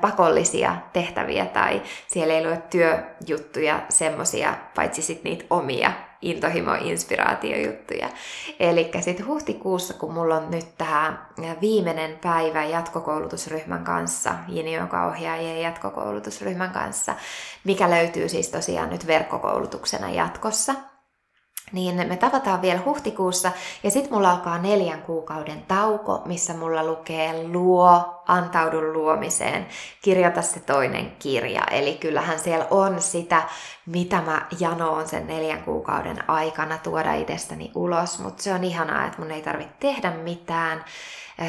pakollisia 0.00 0.76
tehtäviä 0.92 1.46
tai 1.46 1.82
siellä 2.06 2.34
ei 2.34 2.46
lue 2.46 2.62
työjuttuja 2.70 3.82
semmosia, 3.88 4.54
paitsi 4.74 5.02
sitten 5.02 5.24
niitä 5.24 5.44
omia 5.50 5.92
intohimo-inspiraatiojuttuja. 6.22 8.08
Eli 8.60 8.90
sitten 9.00 9.26
huhtikuussa, 9.26 9.94
kun 9.94 10.12
mulla 10.12 10.36
on 10.36 10.50
nyt 10.50 10.66
tämä 10.78 11.18
viimeinen 11.60 12.18
päivä 12.22 12.64
jatkokoulutusryhmän 12.64 13.84
kanssa, 13.84 14.34
joka 14.76 15.06
ohjaajien 15.06 15.62
jatkokoulutusryhmän 15.62 16.70
kanssa, 16.70 17.14
mikä 17.64 17.90
löytyy 17.90 18.28
siis 18.28 18.48
tosiaan 18.48 18.90
nyt 18.90 19.06
verkkokoulutuksena 19.06 20.10
jatkossa– 20.10 20.74
niin 21.72 22.08
me 22.08 22.16
tavataan 22.16 22.62
vielä 22.62 22.80
huhtikuussa 22.84 23.52
ja 23.82 23.90
sitten 23.90 24.12
mulla 24.12 24.30
alkaa 24.30 24.58
neljän 24.58 25.02
kuukauden 25.02 25.62
tauko, 25.68 26.22
missä 26.24 26.54
mulla 26.54 26.84
lukee 26.84 27.48
luo, 27.48 28.22
antaudu 28.26 28.92
luomiseen, 28.92 29.66
kirjoita 30.02 30.42
se 30.42 30.60
toinen 30.60 31.10
kirja. 31.18 31.62
Eli 31.70 31.94
kyllähän 31.94 32.38
siellä 32.38 32.66
on 32.70 33.02
sitä, 33.02 33.42
mitä 33.86 34.20
mä 34.20 34.46
janoon 34.60 35.08
sen 35.08 35.26
neljän 35.26 35.62
kuukauden 35.62 36.30
aikana 36.30 36.78
tuoda 36.78 37.14
itsestäni 37.14 37.70
ulos, 37.74 38.18
mutta 38.18 38.42
se 38.42 38.54
on 38.54 38.64
ihanaa, 38.64 39.06
että 39.06 39.18
mun 39.18 39.30
ei 39.30 39.42
tarvitse 39.42 39.74
tehdä 39.80 40.10
mitään 40.10 40.84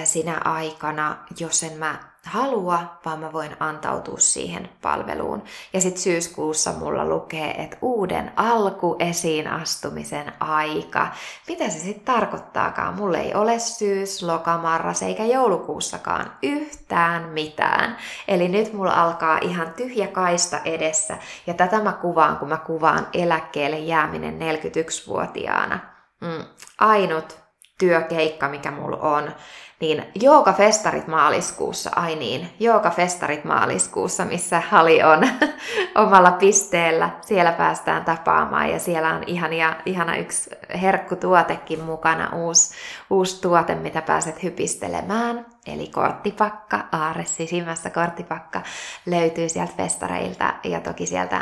sinä 0.04 0.42
aikana, 0.44 1.18
jos 1.40 1.64
en 1.64 1.74
mä 1.78 2.00
halua, 2.26 2.80
vaan 3.06 3.20
mä 3.20 3.34
voin 3.34 3.56
antautua 3.60 4.18
siihen 4.18 4.70
palveluun. 4.82 5.44
Ja 5.74 5.82
sitten 5.82 6.02
syyskuussa 6.02 6.74
mulla 6.74 7.06
lukee, 7.06 7.64
että 7.64 7.78
uuden 7.82 8.32
alku 8.36 8.96
esiin 9.00 9.48
astumisen 9.48 10.34
aika. 10.40 11.08
Mitä 11.48 11.70
se 11.70 11.80
sitten 11.80 12.06
tarkoittaakaan? 12.06 12.94
Mulla 12.94 13.18
ei 13.18 13.34
ole 13.34 13.60
syys, 13.60 14.24
lokamarras 14.24 15.02
eikä 15.04 15.26
joulukuussakaan 15.26 16.32
yhtään 16.44 17.30
mitään. 17.30 17.98
Eli 18.28 18.48
nyt 18.48 18.74
mulla 18.74 18.94
alkaa 18.94 19.38
ihan 19.42 19.74
tyhjä 19.74 20.08
kaista 20.08 20.60
edessä. 20.66 21.18
Ja 21.48 21.54
tätä 21.54 21.82
mä 21.82 21.92
kuvaan, 21.94 22.38
kun 22.38 22.50
mä 22.50 22.58
kuvaan 22.58 23.08
eläkkeelle 23.14 23.80
jääminen 23.80 24.40
41-vuotiaana. 24.40 25.80
Mm, 26.22 26.46
ainut 26.80 27.45
työkeikka, 27.80 28.50
mikä 28.50 28.72
mulla 28.72 28.98
on, 28.98 29.32
niin 29.80 30.04
Jooga-festarit 30.16 31.08
maaliskuussa, 31.08 31.90
ai 31.96 32.16
niin, 32.16 32.50
Jooga-festarit 32.60 33.44
maaliskuussa, 33.44 34.26
missä 34.26 34.62
Hali 34.70 35.04
on 35.04 35.28
omalla 36.06 36.32
pisteellä. 36.32 37.10
Siellä 37.22 37.52
päästään 37.52 38.06
tapaamaan 38.06 38.70
ja 38.70 38.80
siellä 38.80 39.14
on 39.14 39.24
ihania, 39.28 39.76
ihana 39.86 40.16
yksi 40.16 40.50
herkkutuotekin 40.82 41.80
mukana, 41.80 42.30
uusi, 42.36 42.76
uusi 43.10 43.42
tuote, 43.42 43.76
mitä 43.76 44.02
pääset 44.02 44.44
hypistelemään. 44.44 45.46
Eli 45.68 45.88
korttipakka, 45.88 46.80
aare 46.92 47.26
sisimmässä 47.26 47.90
korttipakka, 47.90 48.62
löytyy 49.06 49.50
sieltä 49.50 49.74
festareilta 49.78 50.54
ja 50.64 50.80
toki 50.80 51.06
sieltä 51.06 51.42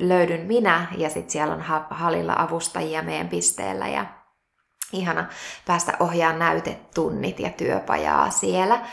löydyn 0.00 0.46
minä 0.46 0.86
ja 0.96 1.10
sitten 1.10 1.30
siellä 1.30 1.54
on 1.54 1.64
Halilla 1.90 2.34
avustajia 2.38 3.02
meidän 3.02 3.28
pisteellä 3.28 3.88
ja 3.88 4.06
ihana 4.92 5.26
päästä 5.66 5.96
ohjaamaan 6.00 6.38
näytetunnit 6.38 7.40
ja 7.40 7.50
työpajaa 7.50 8.30
siellä. 8.30 8.86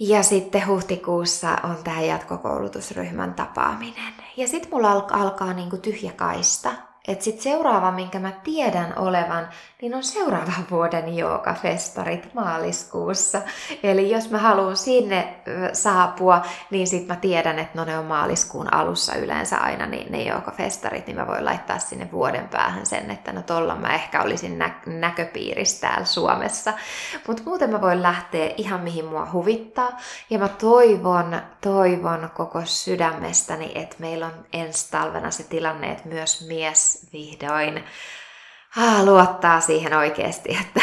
Ja 0.00 0.22
sitten 0.22 0.66
huhtikuussa 0.66 1.58
on 1.62 1.76
tämä 1.84 2.00
jatkokoulutusryhmän 2.00 3.34
tapaaminen. 3.34 4.14
Ja 4.36 4.48
sitten 4.48 4.70
mulla 4.72 4.92
alkaa 5.10 5.52
niinku 5.52 5.76
tyhjä 5.76 6.12
kaista, 6.12 6.72
että 7.08 7.24
sitten 7.24 7.42
seuraava, 7.42 7.90
minkä 7.92 8.18
mä 8.18 8.32
tiedän 8.44 8.92
olevan, 8.96 9.48
niin 9.82 9.94
on 9.94 10.02
seuraavan 10.02 10.66
vuoden 10.70 11.16
joogafestarit 11.16 12.34
maaliskuussa. 12.34 13.42
Eli 13.82 14.10
jos 14.10 14.30
mä 14.30 14.38
haluan 14.38 14.76
sinne 14.76 15.34
saapua, 15.72 16.42
niin 16.70 16.86
sitten 16.86 17.16
mä 17.16 17.20
tiedän, 17.20 17.58
että 17.58 17.78
no 17.78 17.84
ne 17.84 17.98
on 17.98 18.04
maaliskuun 18.04 18.74
alussa 18.74 19.14
yleensä 19.14 19.58
aina 19.58 19.86
niin 19.86 20.12
ne 20.12 20.22
joogafestarit, 20.22 21.06
niin 21.06 21.16
mä 21.16 21.26
voin 21.26 21.44
laittaa 21.44 21.78
sinne 21.78 22.12
vuoden 22.12 22.48
päähän 22.48 22.86
sen, 22.86 23.10
että 23.10 23.32
no 23.32 23.42
tolla 23.42 23.76
mä 23.76 23.94
ehkä 23.94 24.22
olisin 24.22 24.58
nä- 24.58 24.80
näköpiirissä 24.86 25.80
täällä 25.80 26.06
Suomessa. 26.06 26.72
Mutta 27.26 27.42
muuten 27.46 27.70
mä 27.70 27.80
voin 27.80 28.02
lähteä 28.02 28.54
ihan 28.56 28.80
mihin 28.80 29.04
mua 29.04 29.28
huvittaa. 29.32 29.98
Ja 30.30 30.38
mä 30.38 30.48
toivon, 30.48 31.40
toivon 31.60 32.30
koko 32.34 32.62
sydämestäni, 32.64 33.72
että 33.74 33.96
meillä 33.98 34.26
on 34.26 34.44
ensi 34.52 34.90
talvena 34.90 35.30
se 35.30 35.42
tilanne, 35.42 35.92
että 35.92 36.08
myös 36.08 36.46
mies 36.48 36.89
vihdoin. 37.12 37.84
Ah, 38.76 39.04
luottaa 39.04 39.60
siihen 39.60 39.94
oikeasti, 39.94 40.58
että 40.60 40.80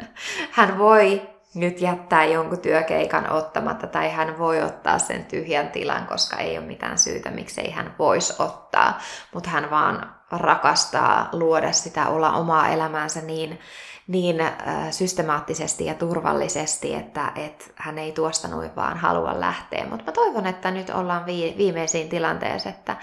hän 0.56 0.78
voi 0.78 1.22
nyt 1.54 1.80
jättää 1.80 2.24
jonkun 2.24 2.58
työkeikan 2.58 3.32
ottamatta 3.32 3.86
tai 3.86 4.10
hän 4.10 4.38
voi 4.38 4.62
ottaa 4.62 4.98
sen 4.98 5.24
tyhjän 5.24 5.70
tilan, 5.70 6.06
koska 6.06 6.36
ei 6.36 6.58
ole 6.58 6.66
mitään 6.66 6.98
syytä, 6.98 7.30
miksei 7.30 7.70
hän 7.70 7.94
voisi 7.98 8.34
ottaa, 8.38 9.00
mutta 9.34 9.50
hän 9.50 9.70
vaan 9.70 10.14
rakastaa 10.30 11.28
luoda 11.32 11.72
sitä 11.72 12.08
olla 12.08 12.32
omaa 12.32 12.68
elämäänsä 12.68 13.20
niin, 13.20 13.60
niin 14.06 14.40
äh, 14.40 14.54
systemaattisesti 14.90 15.84
ja 15.84 15.94
turvallisesti, 15.94 16.94
että 16.94 17.32
et 17.34 17.72
hän 17.76 17.98
ei 17.98 18.12
tuosta 18.12 18.48
noin 18.48 18.76
vaan 18.76 18.96
halua 18.96 19.40
lähteä. 19.40 19.86
Mutta 19.90 20.04
mä 20.04 20.12
toivon, 20.12 20.46
että 20.46 20.70
nyt 20.70 20.90
ollaan 20.90 21.26
vi- 21.26 21.54
viimeisiin 21.58 22.08
tilanteessa, 22.08 22.68
että 22.68 22.96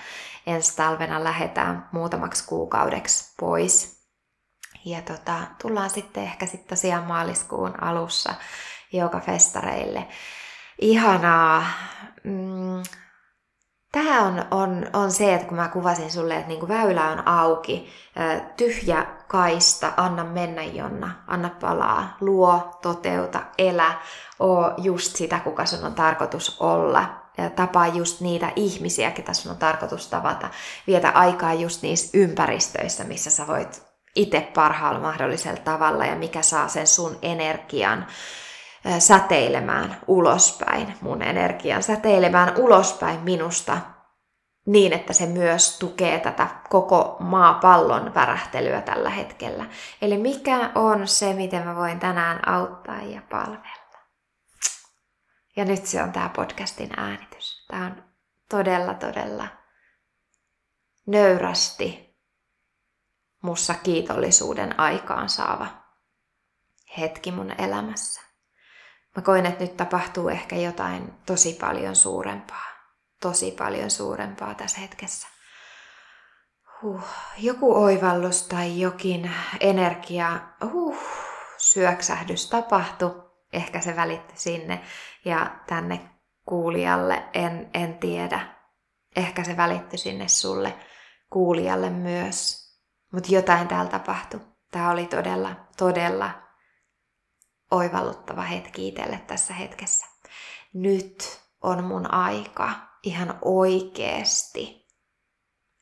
ensi 0.47 0.75
talvena 0.75 1.23
lähdetään 1.23 1.89
muutamaksi 1.91 2.47
kuukaudeksi 2.47 3.33
pois. 3.39 4.03
Ja 4.85 5.01
tota, 5.01 5.39
tullaan 5.61 5.89
sitten 5.89 6.23
ehkä 6.23 6.45
sitten 6.45 6.69
tosiaan 6.77 7.03
maaliskuun 7.03 7.83
alussa 7.83 8.33
joka 8.93 9.19
festareille. 9.19 10.07
Ihanaa. 10.81 11.65
Mm, 12.23 12.83
Tämä 13.93 14.21
on, 14.21 14.45
on, 14.51 14.85
on 14.93 15.11
se, 15.11 15.33
että 15.33 15.47
kun 15.47 15.57
mä 15.57 15.67
kuvasin 15.67 16.11
sulle, 16.11 16.35
että 16.35 16.47
niinku 16.47 16.67
väylä 16.67 17.09
on 17.09 17.27
auki, 17.27 17.89
tyhjä 18.57 19.05
kaista, 19.27 19.93
anna 19.97 20.23
mennä 20.23 20.63
Jonna, 20.63 21.11
anna 21.27 21.49
palaa, 21.61 22.17
luo, 22.21 22.79
toteuta, 22.81 23.39
elä, 23.57 23.93
oo 24.39 24.71
just 24.77 25.15
sitä, 25.15 25.39
kuka 25.39 25.65
sun 25.65 25.85
on 25.85 25.93
tarkoitus 25.95 26.57
olla. 26.59 27.23
Ja 27.37 27.49
tapaa 27.49 27.87
just 27.87 28.21
niitä 28.21 28.51
ihmisiä, 28.55 29.11
ketä 29.11 29.33
sun 29.33 29.51
on 29.51 29.57
tarkoitus 29.57 30.07
tavata. 30.07 30.49
Vietä 30.87 31.09
aikaa 31.09 31.53
just 31.53 31.81
niissä 31.81 32.17
ympäristöissä, 32.17 33.03
missä 33.03 33.29
sä 33.29 33.47
voit 33.47 33.83
itse 34.15 34.51
parhaalla 34.53 34.99
mahdollisella 34.99 35.59
tavalla 35.59 36.05
ja 36.05 36.15
mikä 36.15 36.41
saa 36.41 36.67
sen 36.67 36.87
sun 36.87 37.17
energian 37.21 38.05
säteilemään 38.99 39.97
ulospäin, 40.07 40.97
mun 41.01 41.21
energian 41.21 41.83
säteilemään 41.83 42.57
ulospäin 42.57 43.19
minusta 43.19 43.77
niin, 44.65 44.93
että 44.93 45.13
se 45.13 45.25
myös 45.25 45.79
tukee 45.79 46.19
tätä 46.19 46.47
koko 46.69 47.17
maapallon 47.19 48.13
värähtelyä 48.13 48.81
tällä 48.81 49.09
hetkellä. 49.09 49.65
Eli 50.01 50.17
mikä 50.17 50.71
on 50.75 51.07
se, 51.07 51.33
miten 51.33 51.63
mä 51.63 51.75
voin 51.75 51.99
tänään 51.99 52.49
auttaa 52.49 53.01
ja 53.01 53.21
palvella. 53.29 53.73
Ja 55.55 55.65
nyt 55.65 55.85
se 55.85 56.03
on 56.03 56.11
tämä 56.11 56.29
podcastin 56.29 56.99
äänitys. 56.99 57.65
Tämä 57.67 57.85
on 57.85 58.03
todella, 58.49 58.93
todella 58.93 59.47
nöyrästi 61.07 62.17
mussa 63.41 63.73
kiitollisuuden 63.73 64.79
aikaan 64.79 65.29
saava 65.29 65.67
hetki 66.97 67.31
mun 67.31 67.51
elämässä. 67.57 68.32
Mä 69.15 69.23
koen, 69.23 69.45
että 69.45 69.63
nyt 69.63 69.77
tapahtuu 69.77 70.29
ehkä 70.29 70.55
jotain 70.55 71.13
tosi 71.25 71.53
paljon 71.53 71.95
suurempaa. 71.95 72.67
Tosi 73.21 73.51
paljon 73.51 73.91
suurempaa 73.91 74.53
tässä 74.53 74.81
hetkessä. 74.81 75.27
Huh. 76.81 77.03
Joku 77.37 77.75
oivallus 77.83 78.43
tai 78.47 78.79
jokin 78.79 79.31
energia, 79.59 80.39
huh, 80.71 80.97
syöksähdys 81.57 82.49
tapahtui. 82.49 83.23
Ehkä 83.53 83.81
se 83.81 83.95
välitti 83.95 84.33
sinne 84.35 84.81
ja 85.25 85.55
tänne 85.67 86.09
kuulijalle, 86.45 87.23
en, 87.33 87.69
en 87.73 87.97
tiedä. 87.97 88.39
Ehkä 89.15 89.43
se 89.43 89.57
välittyi 89.57 89.99
sinne 89.99 90.27
sulle 90.27 90.73
kuulijalle 91.29 91.89
myös. 91.89 92.63
Mutta 93.11 93.35
jotain 93.35 93.67
täällä 93.67 93.91
tapahtui. 93.91 94.39
Tämä 94.71 94.91
oli 94.91 95.05
todella, 95.05 95.55
todella 95.77 96.29
oivalluttava 97.73 98.41
hetki 98.41 98.87
itselle 98.87 99.17
tässä 99.27 99.53
hetkessä. 99.53 100.05
Nyt 100.73 101.41
on 101.61 101.83
mun 101.83 102.13
aika 102.13 102.73
ihan 103.03 103.39
oikeasti 103.41 104.87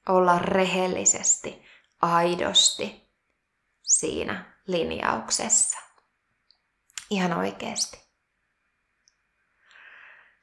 olla 0.09 0.39
rehellisesti, 0.39 1.65
aidosti 2.01 3.11
siinä 3.81 4.55
linjauksessa. 4.67 5.79
Ihan 7.09 7.33
oikeasti. 7.33 8.01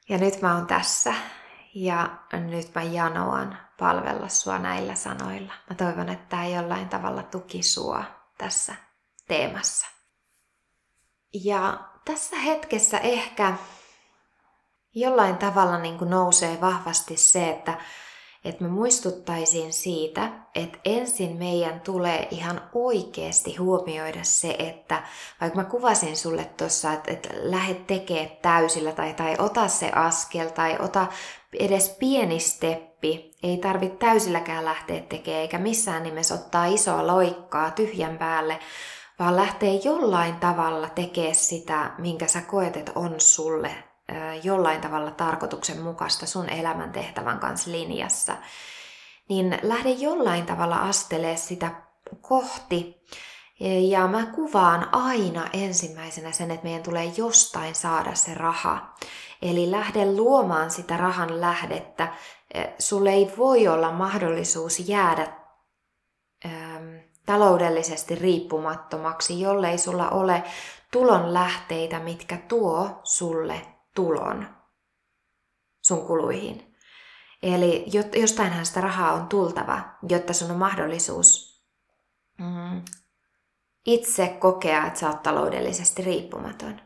Ja 0.09 0.17
nyt 0.17 0.41
mä 0.41 0.55
oon 0.55 0.67
tässä 0.67 1.13
ja 1.73 2.17
nyt 2.33 2.75
mä 2.75 2.83
janoan 2.83 3.57
palvella 3.79 4.29
sua 4.29 4.59
näillä 4.59 4.95
sanoilla. 4.95 5.53
Mä 5.69 5.75
toivon, 5.75 6.09
että 6.09 6.25
tämä 6.29 6.47
jollain 6.47 6.89
tavalla 6.89 7.23
tuki 7.23 7.63
sua 7.63 8.03
tässä 8.37 8.75
teemassa. 9.27 9.98
Ja 11.33 11.79
tässä 12.05 12.35
hetkessä 12.35 12.97
ehkä 12.97 13.53
jollain 14.95 15.37
tavalla 15.37 15.77
niin 15.77 15.97
kuin 15.97 16.09
nousee 16.09 16.61
vahvasti 16.61 17.17
se, 17.17 17.49
että, 17.49 17.77
että 18.45 18.63
me 18.63 18.69
muistuttaisiin 18.69 19.73
siitä, 19.73 20.29
että 20.55 20.79
ensin 20.85 21.37
meidän 21.37 21.81
tulee 21.81 22.27
ihan 22.31 22.61
oikeasti 22.73 23.55
huomioida 23.55 24.19
se, 24.23 24.55
että 24.59 25.03
vaikka 25.41 25.59
mä 25.59 25.63
kuvasin 25.63 26.17
sulle 26.17 26.45
tuossa, 26.45 26.93
että, 26.93 27.11
että 27.11 27.29
lähde 27.33 27.73
tekemään 27.73 28.29
täysillä 28.41 28.91
tai, 28.91 29.13
tai 29.13 29.35
ota 29.39 29.67
se 29.67 29.89
askel 29.89 30.49
tai 30.49 30.77
ota 30.79 31.07
edes 31.59 31.89
pieni 31.99 32.39
steppi, 32.39 33.31
ei 33.43 33.57
tarvitse 33.57 33.97
täysilläkään 33.97 34.65
lähteä 34.65 35.01
tekemään 35.01 35.41
eikä 35.41 35.57
missään 35.57 36.03
nimessä 36.03 36.35
ottaa 36.35 36.65
isoa 36.65 37.07
loikkaa 37.07 37.71
tyhjän 37.71 38.17
päälle, 38.17 38.59
vaan 39.19 39.35
lähtee 39.35 39.73
jollain 39.73 40.35
tavalla 40.35 40.89
tekemään 40.89 41.35
sitä, 41.35 41.91
minkä 41.97 42.27
sä 42.27 42.41
koet, 42.41 42.77
että 42.77 42.91
on 42.95 43.15
sulle 43.17 43.71
jollain 44.43 44.81
tavalla 44.81 45.11
tarkoituksenmukaista 45.11 46.25
sun 46.25 46.49
elämän 46.49 46.91
tehtävän 46.91 47.39
kanssa 47.39 47.71
linjassa, 47.71 48.37
niin 49.29 49.59
lähde 49.63 49.89
jollain 49.89 50.45
tavalla 50.45 50.75
astelee 50.75 51.37
sitä 51.37 51.71
kohti. 52.21 53.05
Ja 53.89 54.07
mä 54.07 54.25
kuvaan 54.25 54.89
aina 54.91 55.47
ensimmäisenä 55.53 56.31
sen, 56.31 56.51
että 56.51 56.63
meidän 56.63 56.83
tulee 56.83 57.05
jostain 57.17 57.75
saada 57.75 58.15
se 58.15 58.33
raha. 58.33 58.93
Eli 59.41 59.71
lähde 59.71 60.05
luomaan 60.05 60.71
sitä 60.71 60.97
rahan 60.97 61.41
lähdettä. 61.41 62.13
Sulle 62.79 63.09
ei 63.09 63.33
voi 63.37 63.67
olla 63.67 63.91
mahdollisuus 63.91 64.79
jäädä 64.79 65.33
taloudellisesti 67.29 68.15
riippumattomaksi, 68.15 69.41
jollei 69.41 69.77
sulla 69.77 70.09
ole 70.09 70.43
tulon 70.91 71.33
lähteitä, 71.33 71.99
mitkä 71.99 72.37
tuo 72.37 72.99
sulle 73.03 73.61
tulon 73.95 74.47
sun 75.81 76.05
kuluihin. 76.07 76.75
Eli 77.43 77.85
jostainhan 78.15 78.65
sitä 78.65 78.81
rahaa 78.81 79.13
on 79.13 79.27
tultava, 79.27 79.81
jotta 80.09 80.33
sun 80.33 80.51
on 80.51 80.57
mahdollisuus 80.57 81.61
mm, 82.37 82.81
itse 83.85 84.27
kokea, 84.27 84.87
että 84.87 84.99
sä 84.99 85.07
oot 85.07 85.23
taloudellisesti 85.23 86.01
riippumaton. 86.01 86.81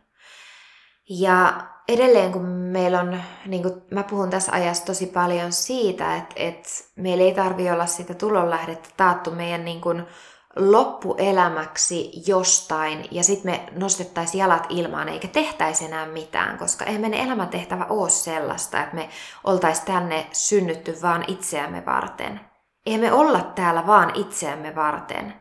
Ja 1.10 1.67
edelleen 1.88 2.32
kun 2.32 2.45
meillä 2.45 2.99
on, 2.99 3.21
niin 3.45 3.62
kuin 3.63 3.82
mä 3.91 4.03
puhun 4.03 4.29
tässä 4.29 4.51
ajassa 4.51 4.86
tosi 4.86 5.06
paljon 5.06 5.51
siitä, 5.51 6.15
että, 6.15 6.34
että 6.36 6.69
meillä 6.95 7.23
ei 7.23 7.34
tarvi 7.34 7.71
olla 7.71 7.86
sitä 7.86 8.13
tulonlähdettä 8.13 8.89
taattu 8.97 9.32
meidän 9.32 9.65
niin 9.65 9.82
kuin, 9.82 10.06
loppuelämäksi 10.55 12.11
jostain 12.27 13.05
ja 13.11 13.23
sitten 13.23 13.51
me 13.51 13.63
nostettaisiin 13.75 14.39
jalat 14.39 14.65
ilmaan 14.69 15.09
eikä 15.09 15.27
tehtäisi 15.27 15.85
enää 15.85 16.05
mitään, 16.05 16.57
koska 16.57 16.85
ei 16.85 16.97
meidän 16.97 17.19
elämäntehtävä 17.19 17.85
ole 17.89 18.09
sellaista, 18.09 18.79
että 18.79 18.95
me 18.95 19.09
oltaisiin 19.43 19.85
tänne 19.85 20.27
synnytty 20.31 20.97
vaan 21.01 21.25
itseämme 21.27 21.85
varten. 21.85 22.39
Eihän 22.85 23.01
me 23.01 23.13
olla 23.13 23.41
täällä 23.41 23.87
vaan 23.87 24.11
itseämme 24.15 24.75
varten. 24.75 25.33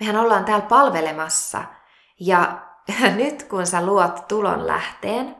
Mehän 0.00 0.16
ollaan 0.16 0.44
täällä 0.44 0.66
palvelemassa 0.66 1.64
ja 2.20 2.62
nyt 3.16 3.42
kun 3.42 3.66
sä 3.66 3.86
luot 3.86 4.28
tulon 4.28 4.66
lähteen, 4.66 5.36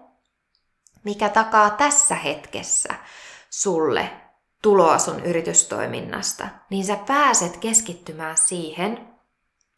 mikä 1.05 1.29
takaa 1.29 1.71
tässä 1.71 2.15
hetkessä 2.15 2.95
sulle 3.51 4.11
tuloa 4.65 4.99
sun 4.99 5.21
yritystoiminnasta, 5.21 6.49
niin 6.71 6.85
sä 6.85 6.97
pääset 6.97 7.57
keskittymään 7.57 8.37
siihen 8.37 9.09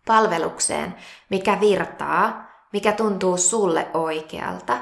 palvelukseen, 0.06 0.94
mikä 1.30 1.60
virtaa, 1.60 2.46
mikä 2.72 2.92
tuntuu 2.92 3.36
sulle 3.36 3.88
oikealta. 3.94 4.78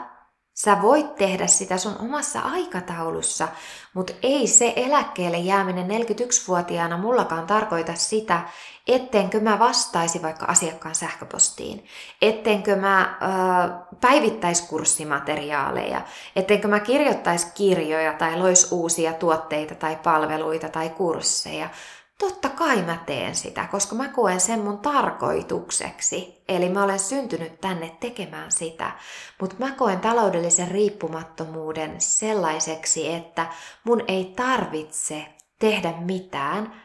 Sä 0.54 0.82
voit 0.82 1.14
tehdä 1.14 1.46
sitä 1.46 1.78
sun 1.78 1.96
omassa 2.00 2.40
aikataulussa, 2.40 3.48
mutta 3.94 4.12
ei 4.22 4.46
se 4.46 4.72
eläkkeelle 4.76 5.38
jääminen 5.38 5.86
41-vuotiaana 5.88 6.96
mullakaan 6.96 7.46
tarkoita 7.46 7.94
sitä, 7.94 8.40
ettenkö 8.86 9.40
mä 9.40 9.58
vastaisi 9.58 10.22
vaikka 10.22 10.46
asiakkaan 10.46 10.94
sähköpostiin, 10.94 11.84
ettenkö 12.22 12.76
mä 12.76 13.18
ö, 13.22 13.96
päivittäisi 14.00 14.66
kurssimateriaaleja, 14.68 16.00
ettenkö 16.36 16.68
mä 16.68 16.80
kirjoittaisi 16.80 17.46
kirjoja 17.54 18.12
tai 18.12 18.38
lois 18.38 18.72
uusia 18.72 19.12
tuotteita 19.12 19.74
tai 19.74 19.98
palveluita 20.02 20.68
tai 20.68 20.90
kursseja. 20.90 21.68
Totta 22.18 22.48
kai 22.48 22.82
mä 22.82 22.98
teen 23.06 23.34
sitä, 23.34 23.66
koska 23.70 23.94
mä 23.94 24.08
koen 24.08 24.40
sen 24.40 24.60
mun 24.60 24.78
tarkoitukseksi. 24.78 26.42
Eli 26.48 26.68
mä 26.68 26.84
olen 26.84 26.98
syntynyt 26.98 27.60
tänne 27.60 27.96
tekemään 28.00 28.52
sitä. 28.52 28.92
Mutta 29.40 29.56
mä 29.58 29.72
koen 29.72 30.00
taloudellisen 30.00 30.70
riippumattomuuden 30.70 31.94
sellaiseksi, 31.98 33.12
että 33.12 33.46
mun 33.84 34.04
ei 34.08 34.32
tarvitse 34.36 35.26
tehdä 35.58 35.92
mitään, 35.98 36.84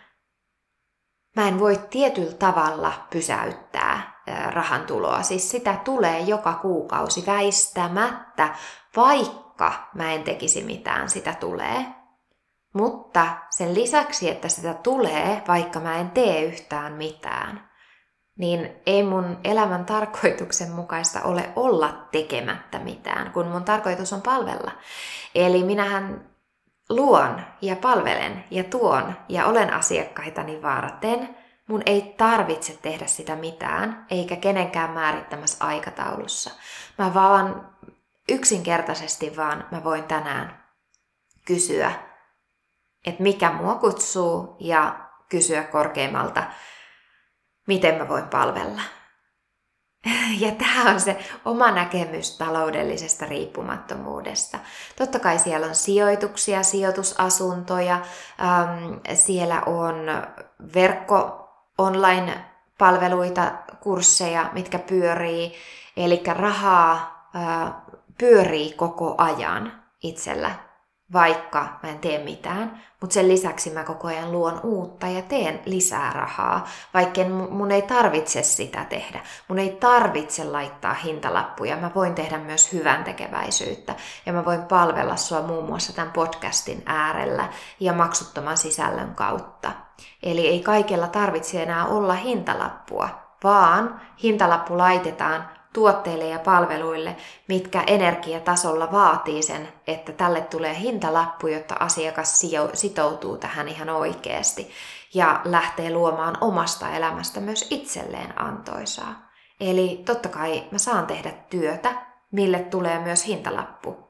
mä 1.35 1.47
en 1.47 1.59
voi 1.59 1.79
tietyllä 1.89 2.33
tavalla 2.33 2.93
pysäyttää 3.09 4.21
rahan 4.49 4.85
tuloa. 4.85 5.23
Siis 5.23 5.51
sitä 5.51 5.81
tulee 5.85 6.19
joka 6.19 6.53
kuukausi 6.53 7.23
väistämättä, 7.25 8.55
vaikka 8.95 9.73
mä 9.95 10.13
en 10.13 10.23
tekisi 10.23 10.63
mitään, 10.63 11.09
sitä 11.09 11.33
tulee. 11.33 11.85
Mutta 12.73 13.27
sen 13.49 13.73
lisäksi, 13.73 14.29
että 14.29 14.49
sitä 14.49 14.73
tulee, 14.73 15.43
vaikka 15.47 15.79
mä 15.79 15.97
en 15.97 16.11
tee 16.11 16.43
yhtään 16.43 16.93
mitään, 16.93 17.69
niin 18.37 18.71
ei 18.85 19.03
mun 19.03 19.37
elämän 19.43 19.85
tarkoituksen 19.85 20.71
mukaista 20.71 21.21
ole 21.21 21.49
olla 21.55 22.07
tekemättä 22.11 22.79
mitään, 22.79 23.31
kun 23.31 23.47
mun 23.47 23.63
tarkoitus 23.63 24.13
on 24.13 24.21
palvella. 24.21 24.71
Eli 25.35 25.63
minähän 25.63 26.29
luon 26.89 27.41
ja 27.61 27.75
palvelen 27.75 28.43
ja 28.51 28.63
tuon 28.63 29.15
ja 29.29 29.45
olen 29.45 29.73
asiakkaitani 29.73 30.61
varten. 30.61 31.35
Mun 31.67 31.81
ei 31.85 32.13
tarvitse 32.17 32.79
tehdä 32.81 33.07
sitä 33.07 33.35
mitään, 33.35 34.05
eikä 34.09 34.35
kenenkään 34.35 34.91
määrittämässä 34.91 35.65
aikataulussa. 35.65 36.51
Mä 36.97 37.13
vaan 37.13 37.69
yksinkertaisesti 38.29 39.37
vaan 39.37 39.67
mä 39.71 39.83
voin 39.83 40.03
tänään 40.03 40.63
kysyä, 41.45 42.08
että 43.05 43.23
mikä 43.23 43.51
mua 43.51 43.75
kutsuu 43.75 44.55
ja 44.59 45.09
kysyä 45.29 45.63
korkeimmalta, 45.63 46.43
miten 47.67 47.95
mä 47.95 48.07
voin 48.07 48.27
palvella. 48.27 48.81
Ja 50.39 50.51
tämä 50.51 50.91
on 50.91 51.01
se 51.01 51.17
oma 51.45 51.71
näkemys 51.71 52.37
taloudellisesta 52.37 53.25
riippumattomuudesta. 53.25 54.59
Totta 54.95 55.19
kai 55.19 55.39
siellä 55.39 55.67
on 55.67 55.75
sijoituksia, 55.75 56.63
sijoitusasuntoja, 56.63 57.93
ähm, 57.93 58.93
siellä 59.13 59.61
on 59.61 59.95
verkko 60.73 61.49
online-palveluita, 61.77 63.51
kursseja, 63.79 64.49
mitkä 64.53 64.79
pyörii, 64.79 65.53
eli 65.97 66.23
rahaa 66.25 67.19
pyörii 68.17 68.73
koko 68.73 69.15
ajan 69.17 69.83
itsellä 70.03 70.68
vaikka 71.13 71.79
mä 71.83 71.89
en 71.89 71.99
tee 71.99 72.23
mitään, 72.23 72.81
mutta 73.01 73.13
sen 73.13 73.27
lisäksi 73.27 73.69
mä 73.69 73.83
koko 73.83 74.07
ajan 74.07 74.31
luon 74.31 74.59
uutta 74.63 75.07
ja 75.07 75.21
teen 75.21 75.61
lisää 75.65 76.13
rahaa, 76.13 76.67
vaikka 76.93 77.21
mun 77.49 77.71
ei 77.71 77.81
tarvitse 77.81 78.43
sitä 78.43 78.85
tehdä. 78.85 79.19
Mun 79.47 79.59
ei 79.59 79.77
tarvitse 79.79 80.43
laittaa 80.43 80.93
hintalappuja, 80.93 81.77
mä 81.77 81.91
voin 81.95 82.15
tehdä 82.15 82.37
myös 82.37 82.73
hyvän 82.73 83.03
tekeväisyyttä 83.03 83.95
ja 84.25 84.33
mä 84.33 84.45
voin 84.45 84.61
palvella 84.61 85.15
sua 85.15 85.41
muun 85.41 85.65
muassa 85.65 85.93
tämän 85.93 86.11
podcastin 86.11 86.83
äärellä 86.85 87.49
ja 87.79 87.93
maksuttoman 87.93 88.57
sisällön 88.57 89.15
kautta. 89.15 89.71
Eli 90.23 90.47
ei 90.47 90.59
kaikella 90.59 91.07
tarvitse 91.07 91.63
enää 91.63 91.85
olla 91.85 92.13
hintalappua, 92.13 93.09
vaan 93.43 94.01
hintalappu 94.23 94.77
laitetaan 94.77 95.58
tuotteille 95.73 96.27
ja 96.27 96.39
palveluille, 96.39 97.15
mitkä 97.47 97.83
energiatasolla 97.87 98.91
vaatii 98.91 99.43
sen, 99.43 99.69
että 99.87 100.11
tälle 100.11 100.41
tulee 100.41 100.79
hintalappu, 100.79 101.47
jotta 101.47 101.75
asiakas 101.79 102.41
sitoutuu 102.73 103.37
tähän 103.37 103.67
ihan 103.67 103.89
oikeasti 103.89 104.71
ja 105.13 105.41
lähtee 105.45 105.93
luomaan 105.93 106.37
omasta 106.41 106.89
elämästä 106.89 107.39
myös 107.39 107.67
itselleen 107.69 108.41
antoisaa. 108.41 109.29
Eli 109.59 110.03
totta 110.05 110.29
kai 110.29 110.63
mä 110.71 110.77
saan 110.77 111.07
tehdä 111.07 111.31
työtä, 111.49 111.93
mille 112.31 112.59
tulee 112.59 112.99
myös 112.99 113.27
hintalappu. 113.27 114.09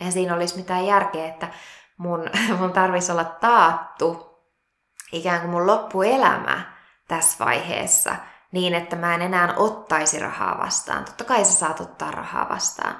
Eihän 0.00 0.12
siinä 0.12 0.34
olisi 0.34 0.56
mitään 0.56 0.86
järkeä, 0.86 1.26
että 1.26 1.48
mun, 1.96 2.30
mun 2.58 2.72
tarvitsisi 2.72 3.12
olla 3.12 3.24
taattu 3.24 4.36
ikään 5.12 5.40
kuin 5.40 5.50
mun 5.50 5.66
loppuelämä 5.66 6.72
tässä 7.08 7.44
vaiheessa– 7.44 8.16
niin, 8.56 8.74
että 8.74 8.96
mä 8.96 9.14
en 9.14 9.22
enää 9.22 9.54
ottaisi 9.56 10.18
rahaa 10.18 10.58
vastaan. 10.58 11.04
Totta 11.04 11.24
kai 11.24 11.44
sä 11.44 11.52
saat 11.52 11.80
ottaa 11.80 12.10
rahaa 12.10 12.48
vastaan, 12.48 12.96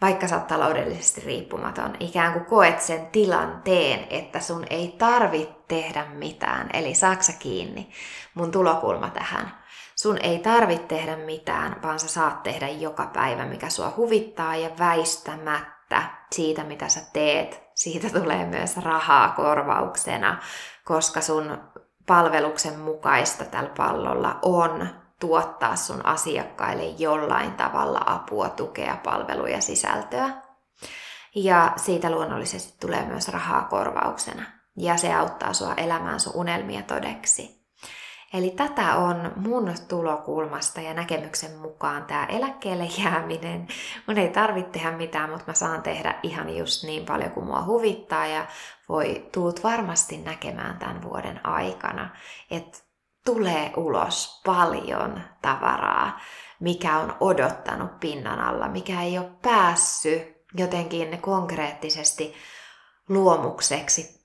vaikka 0.00 0.28
sä 0.28 0.36
oot 0.36 0.46
taloudellisesti 0.46 1.20
riippumaton. 1.20 1.96
Ikään 2.00 2.32
kuin 2.32 2.44
koet 2.44 2.80
sen 2.80 3.06
tilanteen, 3.06 4.06
että 4.10 4.40
sun 4.40 4.64
ei 4.70 4.94
tarvitse 4.98 5.54
tehdä 5.68 6.04
mitään. 6.04 6.70
Eli 6.72 6.94
saksa 6.94 7.32
kiinni. 7.38 7.90
Mun 8.34 8.50
tulokulma 8.50 9.10
tähän. 9.10 9.54
Sun 9.96 10.18
ei 10.22 10.38
tarvitse 10.38 10.86
tehdä 10.86 11.16
mitään, 11.16 11.82
vaan 11.82 11.98
sä 11.98 12.08
saat 12.08 12.42
tehdä 12.42 12.68
joka 12.68 13.10
päivä, 13.12 13.44
mikä 13.44 13.70
sua 13.70 13.92
huvittaa 13.96 14.56
ja 14.56 14.70
väistämättä 14.78 16.02
siitä, 16.32 16.64
mitä 16.64 16.88
sä 16.88 17.00
teet. 17.12 17.62
Siitä 17.74 18.10
tulee 18.20 18.44
myös 18.44 18.76
rahaa 18.76 19.28
korvauksena, 19.28 20.38
koska 20.84 21.20
sun 21.20 21.58
palveluksen 22.06 22.78
mukaista 22.78 23.44
tällä 23.44 23.70
pallolla 23.76 24.38
on 24.42 24.88
tuottaa 25.20 25.76
sun 25.76 26.06
asiakkaille 26.06 26.84
jollain 26.84 27.52
tavalla 27.52 28.00
apua, 28.06 28.48
tukea, 28.48 28.96
palveluja, 29.04 29.60
sisältöä. 29.60 30.30
Ja 31.34 31.72
siitä 31.76 32.10
luonnollisesti 32.10 32.74
tulee 32.80 33.04
myös 33.06 33.28
rahaa 33.28 33.62
korvauksena. 33.62 34.42
Ja 34.76 34.96
se 34.96 35.14
auttaa 35.14 35.52
sua 35.52 35.74
elämään 35.74 36.20
sun 36.20 36.36
unelmia 36.36 36.82
todeksi. 36.82 37.63
Eli 38.32 38.50
tätä 38.50 38.96
on 38.96 39.32
mun 39.36 39.74
tulokulmasta 39.88 40.80
ja 40.80 40.94
näkemyksen 40.94 41.58
mukaan 41.58 42.04
tämä 42.04 42.26
eläkkeelle 42.26 42.88
jääminen. 43.04 43.68
Mun 44.06 44.18
ei 44.18 44.28
tarvitse 44.28 44.70
tehdä 44.70 44.92
mitään, 44.92 45.30
mutta 45.30 45.44
mä 45.46 45.54
saan 45.54 45.82
tehdä 45.82 46.18
ihan 46.22 46.56
just 46.56 46.84
niin 46.84 47.06
paljon 47.06 47.30
kuin 47.30 47.46
mua 47.46 47.64
huvittaa 47.64 48.26
ja 48.26 48.46
voi 48.88 49.28
tuut 49.32 49.64
varmasti 49.64 50.16
näkemään 50.16 50.78
tämän 50.78 51.02
vuoden 51.02 51.46
aikana, 51.46 52.10
että 52.50 52.78
tulee 53.24 53.72
ulos 53.76 54.42
paljon 54.46 55.20
tavaraa, 55.42 56.20
mikä 56.60 56.98
on 56.98 57.16
odottanut 57.20 58.00
pinnan 58.00 58.40
alla, 58.40 58.68
mikä 58.68 59.02
ei 59.02 59.18
ole 59.18 59.30
päässyt 59.42 60.34
jotenkin 60.54 61.18
konkreettisesti 61.20 62.34
luomukseksi 63.08 64.23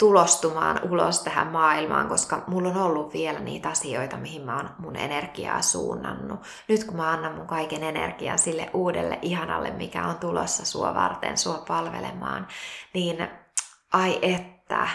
tulostumaan 0.00 0.80
ulos 0.90 1.22
tähän 1.22 1.46
maailmaan, 1.46 2.08
koska 2.08 2.42
mulla 2.46 2.68
on 2.68 2.76
ollut 2.76 3.12
vielä 3.12 3.40
niitä 3.40 3.68
asioita, 3.68 4.16
mihin 4.16 4.42
mä 4.42 4.56
oon 4.56 4.70
mun 4.78 4.96
energiaa 4.96 5.62
suunnannut. 5.62 6.40
Nyt 6.68 6.84
kun 6.84 6.96
mä 6.96 7.10
annan 7.10 7.34
mun 7.34 7.46
kaiken 7.46 7.82
energian 7.82 8.38
sille 8.38 8.70
uudelle 8.74 9.18
ihanalle, 9.22 9.70
mikä 9.70 10.06
on 10.06 10.18
tulossa 10.18 10.64
sua 10.64 10.94
varten, 10.94 11.38
sua 11.38 11.64
palvelemaan, 11.68 12.48
niin 12.94 13.28
ai 13.92 14.18
että, 14.22 14.88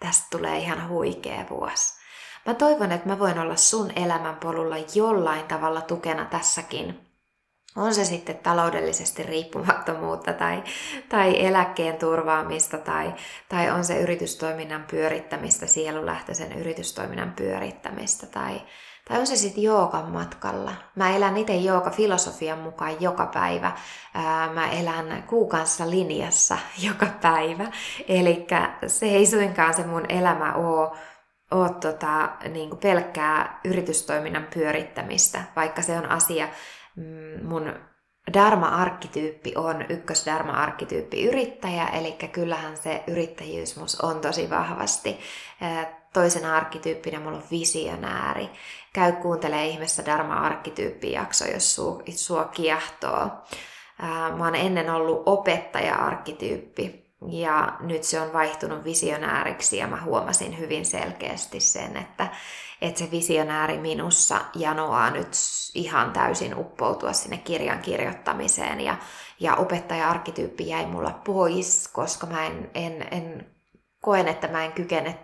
tästä 0.00 0.26
tulee 0.30 0.58
ihan 0.58 0.88
huikea 0.88 1.44
vuosi. 1.50 2.00
Mä 2.46 2.54
toivon, 2.54 2.92
että 2.92 3.08
mä 3.08 3.18
voin 3.18 3.38
olla 3.38 3.56
sun 3.56 3.90
elämänpolulla 3.96 4.76
jollain 4.94 5.44
tavalla 5.44 5.80
tukena 5.80 6.24
tässäkin 6.24 7.09
on 7.80 7.94
se 7.94 8.04
sitten 8.04 8.38
taloudellisesti 8.38 9.22
riippumattomuutta 9.22 10.32
tai, 10.32 10.62
tai 11.08 11.46
eläkkeen 11.46 11.96
turvaamista 11.96 12.78
tai, 12.78 13.14
tai 13.48 13.70
on 13.70 13.84
se 13.84 14.00
yritystoiminnan 14.00 14.84
pyörittämistä, 14.90 15.66
sielulähtöisen 15.66 16.52
yritystoiminnan 16.52 17.32
pyörittämistä 17.36 18.26
tai, 18.26 18.60
tai 19.08 19.18
on 19.18 19.26
se 19.26 19.36
sitten 19.36 19.62
joogan 19.62 20.10
matkalla. 20.10 20.72
Mä 20.96 21.16
elän 21.16 21.36
itse 21.36 21.56
jooga-filosofian 21.56 22.58
mukaan 22.58 22.96
joka 23.00 23.26
päivä. 23.26 23.72
Ää, 24.14 24.52
mä 24.52 24.70
elän 24.70 25.22
kuukanssa 25.26 25.90
linjassa 25.90 26.58
joka 26.88 27.06
päivä. 27.20 27.66
Eli 28.08 28.46
se 28.86 29.06
ei 29.06 29.26
suinkaan 29.26 29.74
se 29.74 29.86
mun 29.86 30.04
elämä 30.08 30.54
ole 30.54 30.90
ole 31.50 31.70
tota, 31.80 32.30
niin 32.48 32.76
pelkkää 32.76 33.60
yritystoiminnan 33.64 34.46
pyörittämistä, 34.54 35.42
vaikka 35.56 35.82
se 35.82 35.98
on 35.98 36.10
asia, 36.10 36.48
mun 37.42 37.74
Dharma-arkkityyppi 38.32 39.52
on 39.56 39.84
ykkös-Dharma-arkkityyppi 39.88 41.24
yrittäjä, 41.24 41.86
eli 41.86 42.12
kyllähän 42.12 42.76
se 42.76 43.04
yrittäjyys 43.06 43.76
mus 43.76 44.00
on 44.00 44.20
tosi 44.20 44.50
vahvasti. 44.50 45.18
Toisena 46.12 46.56
arkkityyppinä 46.56 47.20
mulla 47.20 47.36
on 47.36 47.44
visionääri. 47.50 48.50
Käy 48.92 49.12
kuuntelee 49.12 49.66
ihmeessä 49.66 50.04
Dharma-arkkityyppi-jakso, 50.04 51.44
jos 51.44 51.74
sua, 51.74 52.02
sua 52.08 52.44
kiehtoo. 52.44 53.30
Mä 54.36 54.44
oon 54.44 54.54
ennen 54.54 54.90
ollut 54.90 55.22
opettaja-arkkityyppi 55.26 57.09
ja 57.28 57.76
nyt 57.80 58.04
se 58.04 58.20
on 58.20 58.32
vaihtunut 58.32 58.84
visionääriksi 58.84 59.76
ja 59.76 59.86
mä 59.86 60.02
huomasin 60.02 60.58
hyvin 60.58 60.84
selkeästi 60.84 61.60
sen, 61.60 61.96
että, 61.96 62.28
että 62.80 62.98
se 62.98 63.10
visionääri 63.10 63.78
minussa 63.78 64.40
janoaa 64.54 65.10
nyt 65.10 65.28
ihan 65.74 66.12
täysin 66.12 66.58
uppoutua 66.58 67.12
sinne 67.12 67.36
kirjan 67.36 67.78
kirjoittamiseen. 67.78 68.80
Ja, 68.80 68.96
ja 69.40 69.56
opettaja-arkkityyppi 69.56 70.68
jäi 70.68 70.86
mulla 70.86 71.20
pois, 71.24 71.88
koska 71.92 72.26
mä 72.26 72.46
en, 72.46 72.70
en, 72.74 73.08
en 73.10 73.46
koen, 74.00 74.28
että 74.28 74.48
mä 74.48 74.64
en 74.64 74.72
kykene 74.72 75.18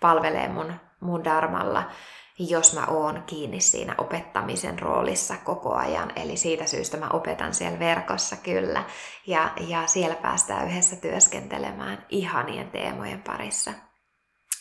palvelee 0.00 0.48
mun, 0.48 0.72
mun 1.00 1.24
darmalla, 1.24 1.90
jos 2.38 2.74
mä 2.74 2.86
oon 2.86 3.22
kiinni 3.26 3.60
siinä 3.60 3.94
opettamisen 3.98 4.78
roolissa 4.78 5.34
koko 5.44 5.74
ajan. 5.74 6.12
Eli 6.16 6.36
siitä 6.36 6.66
syystä 6.66 6.96
mä 6.96 7.08
opetan 7.12 7.54
siellä 7.54 7.78
verkossa 7.78 8.36
kyllä. 8.36 8.84
Ja, 9.26 9.50
ja 9.60 9.86
siellä 9.86 10.16
päästään 10.16 10.68
yhdessä 10.68 10.96
työskentelemään 10.96 12.06
ihanien 12.08 12.70
teemojen 12.70 13.22
parissa. 13.22 13.70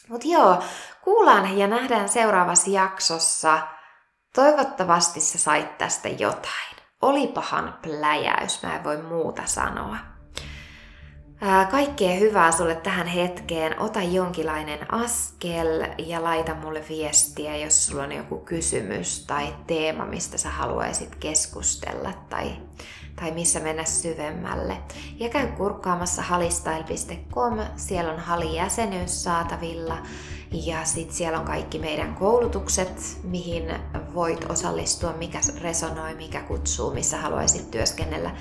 Mutta 0.09 0.27
joo, 0.27 0.63
kuullaan 1.01 1.57
ja 1.57 1.67
nähdään 1.67 2.09
seuraavassa 2.09 2.69
jaksossa. 2.69 3.59
Toivottavasti 4.35 5.19
sä 5.19 5.38
sait 5.38 5.77
tästä 5.77 6.09
jotain. 6.09 6.75
Olipahan 7.01 7.79
pläjäys, 7.81 8.63
mä 8.63 8.75
en 8.75 8.83
voi 8.83 8.97
muuta 8.97 9.41
sanoa. 9.45 10.14
Kaikkea 11.71 12.15
hyvää 12.15 12.52
sulle 12.52 12.76
tähän 12.76 13.08
hetkeen. 13.08 13.80
Ota 13.80 14.02
jonkinlainen 14.02 14.93
askel 14.93 15.88
ja 15.98 16.24
laita 16.24 16.56
mulle 16.56 16.84
viestiä, 16.89 17.58
jos 17.58 17.86
sulla 17.86 18.04
on 18.04 18.12
joku 18.12 18.38
kysymys 18.38 19.26
tai 19.26 19.56
teema, 19.67 20.06
mistä 20.06 20.38
sä 20.38 20.50
haluaisit 20.50 21.15
keskustella 21.15 22.13
tai 22.30 22.52
tai 23.15 23.32
missä 23.32 23.60
mennä 23.60 23.86
syvemmälle. 23.86 24.78
Ja 25.19 25.30
käy 25.30 25.47
kurkkaamassa 25.47 26.21
halistyle.com, 26.21 27.60
siellä 27.75 28.13
on 28.13 28.19
halijäsenyys 28.19 29.23
saatavilla 29.23 29.97
ja 30.51 30.86
sitten 30.86 31.15
siellä 31.15 31.39
on 31.39 31.45
kaikki 31.45 31.80
meidän 31.80 32.15
koulutukset, 32.15 33.19
mihin 33.23 33.63
voit 34.13 34.51
osallistua, 34.51 35.13
mikä 35.13 35.39
resonoi, 35.62 36.15
mikä 36.15 36.41
kutsuu, 36.41 36.93
missä 36.93 37.17
haluaisit 37.17 37.71
työskennellä 37.71 38.36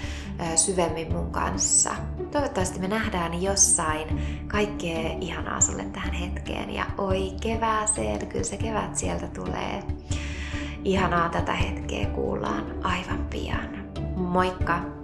syvemmin 0.57 1.13
mun 1.13 1.31
kanssa. 1.31 1.91
Toivottavasti 2.31 2.79
me 2.79 2.89
nähdään 2.89 3.43
jossain 3.43 4.21
kaikkea 4.49 5.19
ihanaa 5.21 5.61
sulle 5.61 5.85
tähän 5.85 6.13
hetkeen 6.13 6.71
ja 6.71 6.87
oi 6.99 7.33
kevääseen, 7.41 8.27
kyllä 8.27 8.45
se 8.45 8.57
kevät 8.57 8.97
sieltä 8.97 9.27
tulee. 9.27 9.83
Ihanaa 10.85 11.29
tätä 11.29 11.53
hetkeä 11.53 12.07
kuullaan 12.07 12.85
aivan 12.87 13.27
pian. 13.31 13.84
Moikka! 14.17 15.04